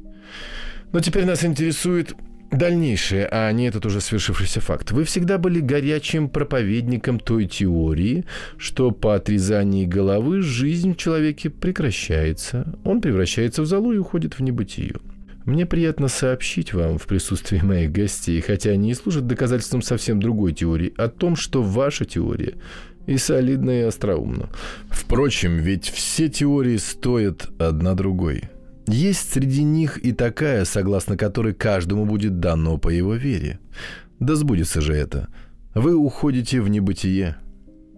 Но 0.92 1.00
теперь 1.00 1.26
нас 1.26 1.44
интересует 1.44 2.14
дальнейшее, 2.50 3.28
а 3.30 3.50
не 3.52 3.68
этот 3.68 3.86
уже 3.86 4.00
свершившийся 4.00 4.60
факт. 4.60 4.90
Вы 4.90 5.04
всегда 5.04 5.38
были 5.38 5.60
горячим 5.60 6.28
проповедником 6.28 7.20
той 7.20 7.46
теории, 7.46 8.24
что 8.56 8.90
по 8.90 9.14
отрезании 9.14 9.86
головы 9.86 10.42
жизнь 10.42 10.94
в 10.94 10.96
человеке 10.96 11.50
прекращается. 11.50 12.78
Он 12.84 13.00
превращается 13.00 13.62
в 13.62 13.66
залу 13.66 13.92
и 13.92 13.98
уходит 13.98 14.38
в 14.38 14.42
небытие. 14.42 14.94
Мне 15.46 15.64
приятно 15.64 16.08
сообщить 16.08 16.74
вам 16.74 16.98
в 16.98 17.06
присутствии 17.06 17.58
моих 17.58 17.90
гостей, 17.92 18.40
хотя 18.40 18.70
они 18.70 18.90
и 18.90 18.94
служат 18.94 19.26
доказательством 19.26 19.82
совсем 19.82 20.20
другой 20.20 20.52
теории, 20.52 20.92
о 20.96 21.08
том, 21.08 21.34
что 21.34 21.62
ваша 21.62 22.04
теория 22.04 22.54
и 23.06 23.16
солидна, 23.16 23.80
и 23.80 23.82
остроумна. 23.82 24.50
Впрочем, 24.90 25.56
ведь 25.56 25.88
все 25.88 26.28
теории 26.28 26.76
стоят 26.76 27.48
одна 27.58 27.94
другой. 27.94 28.44
Есть 28.92 29.32
среди 29.32 29.62
них 29.62 30.04
и 30.04 30.10
такая, 30.10 30.64
согласно 30.64 31.16
которой 31.16 31.54
каждому 31.54 32.06
будет 32.06 32.40
дано 32.40 32.76
по 32.76 32.88
его 32.88 33.14
вере. 33.14 33.60
Да 34.18 34.34
сбудется 34.34 34.80
же 34.80 34.94
это. 34.94 35.28
Вы 35.74 35.94
уходите 35.94 36.60
в 36.60 36.68
небытие, 36.68 37.36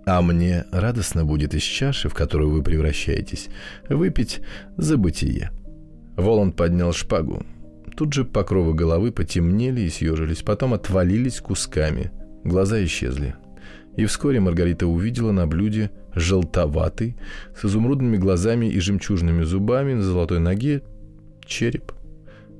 а 0.04 0.20
мне 0.20 0.66
радостно 0.70 1.24
будет 1.24 1.54
из 1.54 1.62
чаши, 1.62 2.10
в 2.10 2.14
которую 2.14 2.50
вы 2.50 2.62
превращаетесь, 2.62 3.48
выпить 3.88 4.42
за 4.76 4.98
бытие. 4.98 5.50
Воланд 6.18 6.56
поднял 6.56 6.92
шпагу. 6.92 7.42
Тут 7.96 8.12
же 8.12 8.26
покровы 8.26 8.74
головы 8.74 9.12
потемнели 9.12 9.80
и 9.80 9.88
съежились, 9.88 10.42
потом 10.42 10.74
отвалились 10.74 11.40
кусками. 11.40 12.10
Глаза 12.44 12.84
исчезли. 12.84 13.34
И 13.96 14.04
вскоре 14.04 14.40
Маргарита 14.40 14.86
увидела 14.86 15.32
на 15.32 15.46
блюде 15.46 15.90
желтоватый, 16.14 17.16
с 17.56 17.64
изумрудными 17.64 18.16
глазами 18.16 18.66
и 18.66 18.80
жемчужными 18.80 19.42
зубами 19.42 19.94
на 19.94 20.02
золотой 20.02 20.40
ноге 20.40 20.82
череп. 21.44 21.92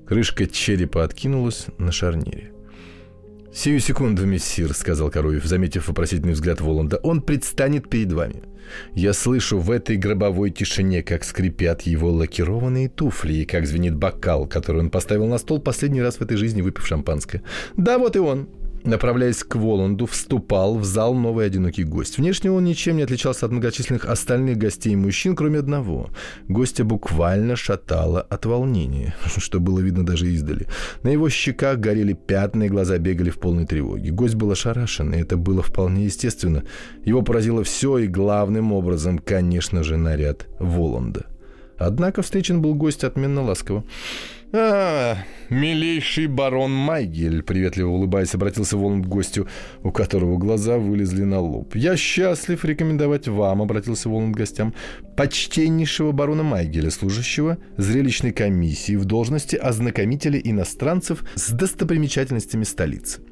Крышка 0.07 0.47
черепа 0.47 1.05
откинулась 1.05 1.67
на 1.79 1.93
шарнире. 1.93 2.53
«Сию 3.55 3.81
секунду, 3.81 4.25
мессир»,— 4.25 4.73
сказал 4.75 5.11
Коровьев, 5.11 5.45
заметив 5.45 5.88
вопросительный 5.88 6.33
взгляд 6.33 6.62
Воланда. 6.62 6.97
«Он 7.03 7.21
предстанет 7.21 7.91
перед 7.91 8.11
вами. 8.11 8.43
Я 8.95 9.12
слышу 9.12 9.59
в 9.59 9.71
этой 9.71 9.97
гробовой 9.97 10.51
тишине, 10.51 11.03
как 11.03 11.23
скрипят 11.23 11.83
его 11.83 12.11
лакированные 12.11 12.88
туфли 12.88 13.35
и 13.35 13.45
как 13.45 13.67
звенит 13.67 13.95
бокал, 13.95 14.47
который 14.47 14.81
он 14.81 14.91
поставил 14.91 15.27
на 15.27 15.37
стол 15.37 15.61
последний 15.61 16.01
раз 16.01 16.17
в 16.17 16.23
этой 16.23 16.38
жизни, 16.38 16.62
выпив 16.62 16.87
шампанское. 16.87 17.43
Да, 17.77 17.99
вот 17.99 18.17
и 18.17 18.21
он 18.21 18.49
направляясь 18.85 19.45
к 19.45 19.57
Воланду, 19.57 20.07
вступал 20.07 20.77
в 20.79 20.85
зал 20.85 21.14
новый 21.14 21.47
одинокий 21.47 21.85
гость. 21.85 22.18
Внешне 22.18 22.51
он 22.51 22.64
ничем 22.64 22.97
не 22.97 23.03
отличался 23.03 23.47
от 23.47 23.53
многочисленных 23.53 24.05
остальных 24.05 24.59
гостей 24.59 24.97
мужчин, 24.97 25.37
кроме 25.37 25.59
одного. 25.59 26.11
Гостя 26.49 26.85
буквально 26.85 27.57
шатало 27.57 28.21
от 28.21 28.47
волнения, 28.47 29.14
что 29.37 29.61
было 29.61 29.81
видно 29.81 30.05
даже 30.05 30.31
издали. 30.31 30.66
На 31.03 31.09
его 31.09 31.29
щеках 31.29 31.79
горели 31.79 32.12
пятна, 32.12 32.64
и 32.64 32.68
глаза 32.68 32.99
бегали 32.99 33.31
в 33.31 33.38
полной 33.38 33.66
тревоге. 33.66 34.11
Гость 34.11 34.35
был 34.35 34.51
ошарашен, 34.51 35.14
и 35.14 35.21
это 35.21 35.37
было 35.37 35.62
вполне 35.62 36.05
естественно. 36.05 36.64
Его 37.05 37.23
поразило 37.23 37.64
все, 37.64 37.99
и 37.99 38.07
главным 38.07 38.73
образом, 38.73 39.18
конечно 39.18 39.83
же, 39.83 39.97
наряд 39.97 40.47
Воланда. 40.59 41.27
Однако 41.79 42.23
встречен 42.23 42.62
был 42.62 42.75
гость 42.75 43.05
отменно 43.05 43.42
ласково. 43.42 43.85
«А, 44.55 45.17
милейший 45.49 46.27
барон 46.27 46.73
Майгель»,— 46.73 47.43
приветливо 47.45 47.88
улыбаясь, 47.88 48.35
обратился 48.35 48.77
Воланд 48.77 49.07
к 49.07 49.09
гостю, 49.09 49.49
у 49.83 49.91
которого 49.91 50.37
глаза 50.37 50.77
вылезли 50.77 51.23
на 51.23 51.41
лоб. 51.41 51.75
«Я 51.75 51.97
счастлив 51.97 52.62
рекомендовать 52.62 53.29
вам»,— 53.29 53.62
обратился 53.62 54.11
Воланд 54.11 54.35
к 54.35 54.38
гостям, 54.38 54.75
«почтеннейшего 55.17 56.12
барона 56.12 56.43
Майгеля, 56.43 56.91
служащего 56.91 57.57
зрелищной 57.79 58.33
комиссии 58.33 58.97
в 58.97 59.07
должности 59.07 59.57
ознакомителя 59.57 60.38
иностранцев 60.38 61.25
с 61.35 61.51
достопримечательностями 61.51 62.65
столицы». 62.65 63.23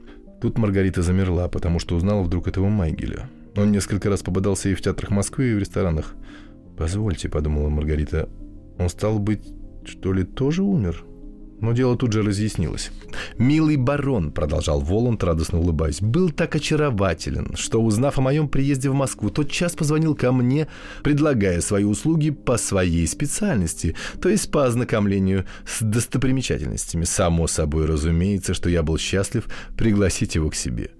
Тут 0.40 0.56
Маргарита 0.56 1.02
замерла, 1.02 1.48
потому 1.48 1.80
что 1.80 1.96
узнала 1.96 2.22
вдруг 2.22 2.48
этого 2.48 2.70
Майгеля. 2.70 3.28
Он 3.56 3.72
несколько 3.72 4.08
раз 4.08 4.22
попадался 4.22 4.70
и 4.70 4.74
в 4.74 4.80
театрах 4.80 5.10
Москвы, 5.10 5.50
и 5.50 5.54
в 5.54 5.58
ресторанах. 5.58 6.14
«Позвольте»,— 6.78 7.28
подумала 7.30 7.68
Маргарита,— 7.68 8.30
«он 8.78 8.88
стал 8.88 9.18
быть, 9.18 9.46
что 9.84 10.14
ли, 10.14 10.24
тоже 10.24 10.62
умер?» 10.62 11.04
Но 11.60 11.72
дело 11.72 11.96
тут 11.96 12.12
же 12.12 12.22
разъяснилось. 12.22 12.90
«Милый 13.38 13.76
барон»,— 13.76 14.30
продолжал 14.32 14.80
Воланд, 14.80 15.22
радостно 15.22 15.58
улыбаясь, 15.58 16.00
«был 16.00 16.30
так 16.30 16.54
очарователен, 16.54 17.54
что, 17.54 17.82
узнав 17.82 18.18
о 18.18 18.22
моем 18.22 18.48
приезде 18.48 18.88
в 18.88 18.94
Москву, 18.94 19.30
тот 19.30 19.50
час 19.50 19.74
позвонил 19.74 20.14
ко 20.14 20.32
мне, 20.32 20.68
предлагая 21.02 21.60
свои 21.60 21.84
услуги 21.84 22.30
по 22.30 22.56
своей 22.56 23.06
специальности, 23.06 23.94
то 24.20 24.28
есть 24.28 24.50
по 24.50 24.64
ознакомлению 24.64 25.44
с 25.66 25.82
достопримечательностями. 25.82 27.04
Само 27.04 27.46
собой 27.46 27.86
разумеется, 27.86 28.54
что 28.54 28.70
я 28.70 28.82
был 28.82 28.96
счастлив 28.98 29.46
пригласить 29.76 30.34
его 30.34 30.50
к 30.50 30.54
себе». 30.54 30.90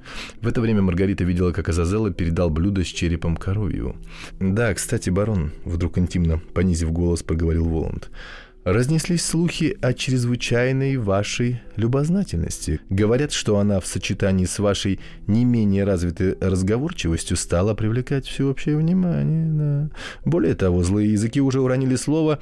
В 0.41 0.49
это 0.49 0.61
время 0.61 0.83
Маргарита 0.83 1.25
видела, 1.25 1.53
как 1.53 1.69
Азазела 1.69 2.11
передал 2.11 2.51
блюдо 2.51 2.85
с 2.85 2.89
черепом 2.89 3.37
коровью. 3.37 3.97
«Да, 4.41 4.75
кстати, 4.75 5.09
барон»,— 5.09 5.53
вдруг 5.65 5.97
интимно, 5.99 6.41
понизив 6.53 6.93
голос, 6.93 7.23
проговорил 7.23 7.65
Воланд,— 7.67 8.11
Разнеслись 8.71 9.25
слухи 9.25 9.77
о 9.83 9.93
чрезвычайной 9.93 10.97
вашей 10.97 11.61
любознательности. 11.75 12.81
Говорят, 12.89 13.33
что 13.33 13.59
она 13.59 13.81
в 13.81 13.87
сочетании 13.87 14.45
с 14.45 14.61
вашей 14.61 15.01
не 15.27 15.45
менее 15.45 15.83
развитой 15.83 16.37
разговорчивостью 16.41 17.37
стала 17.37 17.75
привлекать 17.75 18.29
всеобщее 18.29 18.77
внимание. 18.77 19.47
Да. 19.51 19.91
Более 20.25 20.55
того, 20.55 20.85
злые 20.85 21.11
языки 21.11 21.41
уже 21.41 21.61
уронили 21.61 21.97
слово 21.97 22.39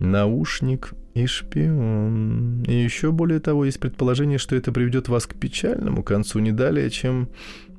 «наушник» 0.00 0.94
и 1.14 1.26
«шпион». 1.26 2.64
И 2.64 2.74
еще 2.74 3.12
более 3.12 3.38
того, 3.38 3.64
есть 3.64 3.78
предположение, 3.78 4.38
что 4.38 4.56
это 4.56 4.72
приведет 4.72 5.06
вас 5.06 5.28
к 5.28 5.36
печальному 5.36 6.02
концу 6.02 6.40
не 6.40 6.50
далее, 6.50 6.90
чем 6.90 7.28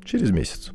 через 0.06 0.32
месяц. 0.32 0.72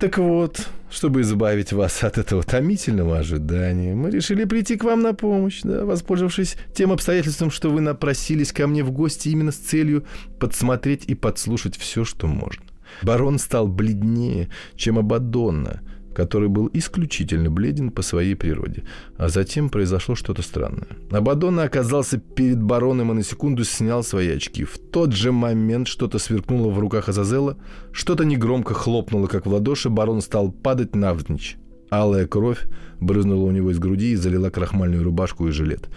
Так 0.00 0.16
вот, 0.16 0.66
чтобы 0.90 1.20
избавить 1.20 1.74
вас 1.74 2.02
от 2.04 2.16
этого 2.16 2.42
томительного 2.42 3.18
ожидания, 3.18 3.94
мы 3.94 4.10
решили 4.10 4.44
прийти 4.44 4.78
к 4.78 4.84
вам 4.84 5.02
на 5.02 5.12
помощь, 5.12 5.60
да, 5.62 5.84
воспользовавшись 5.84 6.56
тем 6.74 6.90
обстоятельством, 6.90 7.50
что 7.50 7.68
вы 7.68 7.82
напросились 7.82 8.50
ко 8.50 8.66
мне 8.66 8.82
в 8.82 8.92
гости 8.92 9.28
именно 9.28 9.52
с 9.52 9.56
целью 9.56 10.06
подсмотреть 10.38 11.04
и 11.04 11.14
подслушать 11.14 11.76
все, 11.76 12.06
что 12.06 12.28
можно. 12.28 12.64
Барон 13.02 13.38
стал 13.38 13.68
бледнее, 13.68 14.48
чем 14.74 14.98
Абадонна, 14.98 15.82
который 16.20 16.50
был 16.50 16.68
исключительно 16.74 17.50
бледен 17.50 17.90
по 17.90 18.02
своей 18.02 18.34
природе. 18.34 18.84
А 19.16 19.30
затем 19.30 19.70
произошло 19.70 20.14
что-то 20.14 20.42
странное. 20.42 20.88
Абадонна 21.10 21.62
оказался 21.62 22.18
перед 22.18 22.62
бароном 22.62 23.10
и 23.12 23.14
на 23.14 23.22
секунду 23.22 23.64
снял 23.64 24.02
свои 24.02 24.28
очки. 24.28 24.64
В 24.64 24.76
тот 24.76 25.12
же 25.14 25.32
момент 25.32 25.88
что-то 25.88 26.18
сверкнуло 26.18 26.70
в 26.70 26.78
руках 26.78 27.08
Азазела, 27.08 27.56
что-то 27.90 28.24
негромко 28.24 28.74
хлопнуло, 28.74 29.28
как 29.28 29.46
в 29.46 29.50
ладоши, 29.50 29.88
барон 29.88 30.20
стал 30.20 30.52
падать 30.52 30.94
навзничь. 30.94 31.56
Алая 31.88 32.26
кровь 32.26 32.66
брызнула 33.00 33.46
у 33.46 33.50
него 33.50 33.70
из 33.70 33.78
груди 33.78 34.12
и 34.12 34.16
залила 34.16 34.50
крахмальную 34.50 35.02
рубашку 35.02 35.48
и 35.48 35.52
жилет. 35.52 35.88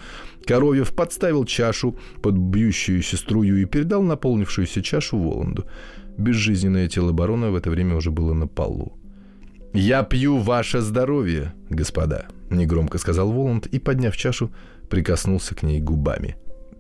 Коровьев 0.46 0.96
подставил 0.96 1.44
чашу 1.44 1.98
под 2.22 2.36
бьющуюся 2.36 3.18
струю 3.18 3.62
и 3.62 3.66
передал 3.66 4.02
наполнившуюся 4.02 4.82
чашу 4.82 5.18
Воланду. 5.18 5.66
Безжизненное 6.18 6.88
тело 6.88 7.12
барона 7.12 7.52
в 7.52 7.56
это 7.56 7.70
время 7.70 7.98
уже 7.98 8.10
было 8.10 8.34
на 8.34 8.48
полу. 8.48 9.03
«Я 9.74 10.04
пью 10.04 10.38
ваше 10.38 10.82
здоровье, 10.82 11.54
господа»,— 11.70 12.28
негромко 12.52 13.00
сказал 13.00 13.32
Воланд 13.32 13.66
и, 13.66 13.80
подняв 13.80 14.16
чашу, 14.16 14.52
прикоснулся 14.88 15.56
к 15.56 15.64
ней 15.64 15.82
губами. 15.82 16.36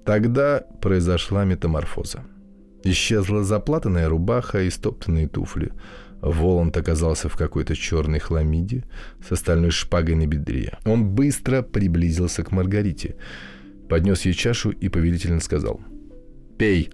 Тогда 0.06 0.64
произошла 0.80 1.44
метаморфоза. 1.44 2.24
Исчезла 2.84 3.44
заплатанная 3.44 4.10
рубаха 4.10 4.62
и 4.62 4.70
стоптанные 4.70 5.28
туфли. 5.28 5.72
Воланд 6.22 6.78
оказался 6.78 7.30
в 7.30 7.36
какой-то 7.36 7.76
черной 7.76 8.20
хламиде 8.20 8.84
с 9.28 9.32
остальной 9.32 9.72
шпагой 9.72 10.16
на 10.16 10.28
бедре. 10.28 10.78
Он 10.86 11.10
быстро 11.10 11.64
приблизился 11.64 12.44
к 12.44 12.52
Маргарите, 12.52 13.16
поднес 13.90 14.26
ей 14.26 14.34
чашу 14.34 14.70
и 14.70 14.88
повелительно 14.90 15.40
сказал 15.40 15.82
«Пей». 16.60 16.92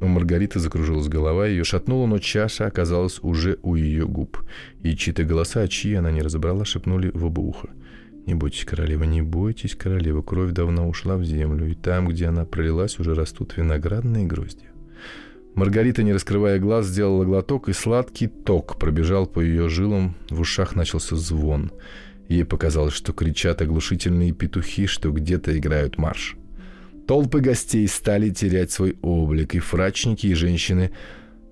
У 0.00 0.06
Маргариты 0.06 0.60
закружилась 0.60 1.08
голова, 1.08 1.46
ее 1.46 1.64
шатнуло, 1.64 2.06
но 2.06 2.18
чаша 2.18 2.66
оказалась 2.66 3.18
уже 3.22 3.58
у 3.62 3.76
ее 3.76 4.06
губ. 4.06 4.38
И 4.82 4.94
чьи-то 4.94 5.24
голоса, 5.24 5.66
чьи 5.68 5.94
она 5.94 6.10
не 6.10 6.20
разобрала, 6.20 6.64
шепнули 6.64 7.10
в 7.14 7.24
оба 7.24 7.40
уха. 7.40 7.70
«Не 8.26 8.34
бойтесь, 8.34 8.64
королева, 8.64 9.04
не 9.04 9.22
бойтесь, 9.22 9.76
королева. 9.76 10.20
Кровь 10.20 10.50
давно 10.50 10.88
ушла 10.88 11.16
в 11.16 11.24
землю, 11.24 11.70
и 11.70 11.74
там, 11.74 12.08
где 12.08 12.26
она 12.26 12.44
пролилась, 12.44 12.98
уже 12.98 13.14
растут 13.14 13.56
виноградные 13.56 14.26
грозди». 14.26 14.66
Маргарита, 15.54 16.02
не 16.02 16.12
раскрывая 16.12 16.58
глаз, 16.58 16.86
сделала 16.86 17.24
глоток, 17.24 17.68
и 17.68 17.72
сладкий 17.72 18.26
ток 18.26 18.78
пробежал 18.78 19.26
по 19.26 19.40
ее 19.40 19.68
жилам, 19.68 20.16
в 20.28 20.40
ушах 20.40 20.74
начался 20.74 21.16
звон. 21.16 21.70
Ей 22.28 22.44
показалось, 22.44 22.94
что 22.94 23.12
кричат 23.12 23.62
оглушительные 23.62 24.32
петухи, 24.32 24.86
что 24.86 25.12
где-то 25.12 25.56
играют 25.56 25.96
марш. 25.96 26.36
Толпы 27.06 27.40
гостей 27.40 27.86
стали 27.86 28.30
терять 28.30 28.72
свой 28.72 28.96
облик, 29.00 29.54
и 29.54 29.60
фрачники 29.60 30.26
и 30.26 30.34
женщины 30.34 30.90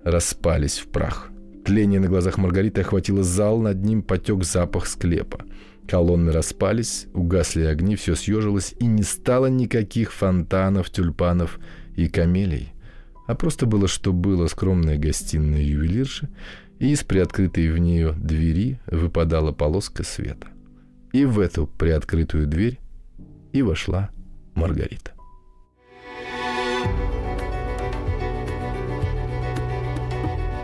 распались 0.02 0.78
в 0.78 0.88
прах. 0.88 1.30
Тление 1.64 2.00
на 2.00 2.08
глазах 2.08 2.38
Маргариты 2.38 2.80
охватило 2.80 3.22
зал, 3.22 3.60
над 3.60 3.84
ним 3.84 4.02
потек 4.02 4.42
запах 4.44 4.86
склепа. 4.86 5.44
Колонны 5.86 6.32
распались, 6.32 7.06
угасли 7.14 7.62
огни, 7.62 7.94
все 7.94 8.16
съежилось, 8.16 8.74
и 8.80 8.86
не 8.86 9.02
стало 9.02 9.46
никаких 9.46 10.12
фонтанов, 10.12 10.90
тюльпанов 10.90 11.60
и 11.94 12.08
камелей. 12.08 12.72
А 13.26 13.34
просто 13.34 13.64
было, 13.64 13.86
что 13.86 14.12
было 14.12 14.48
скромная 14.48 14.98
гостиная 14.98 15.62
ювелирши, 15.62 16.28
и 16.80 16.90
из 16.90 17.04
приоткрытой 17.04 17.68
в 17.68 17.78
нее 17.78 18.12
двери 18.12 18.80
выпадала 18.86 19.52
полоска 19.52 20.02
света. 20.02 20.48
И 21.12 21.24
в 21.24 21.38
эту 21.38 21.66
приоткрытую 21.66 22.46
дверь 22.48 22.80
и 23.52 23.62
вошла 23.62 24.10
Маргарита. 24.54 25.13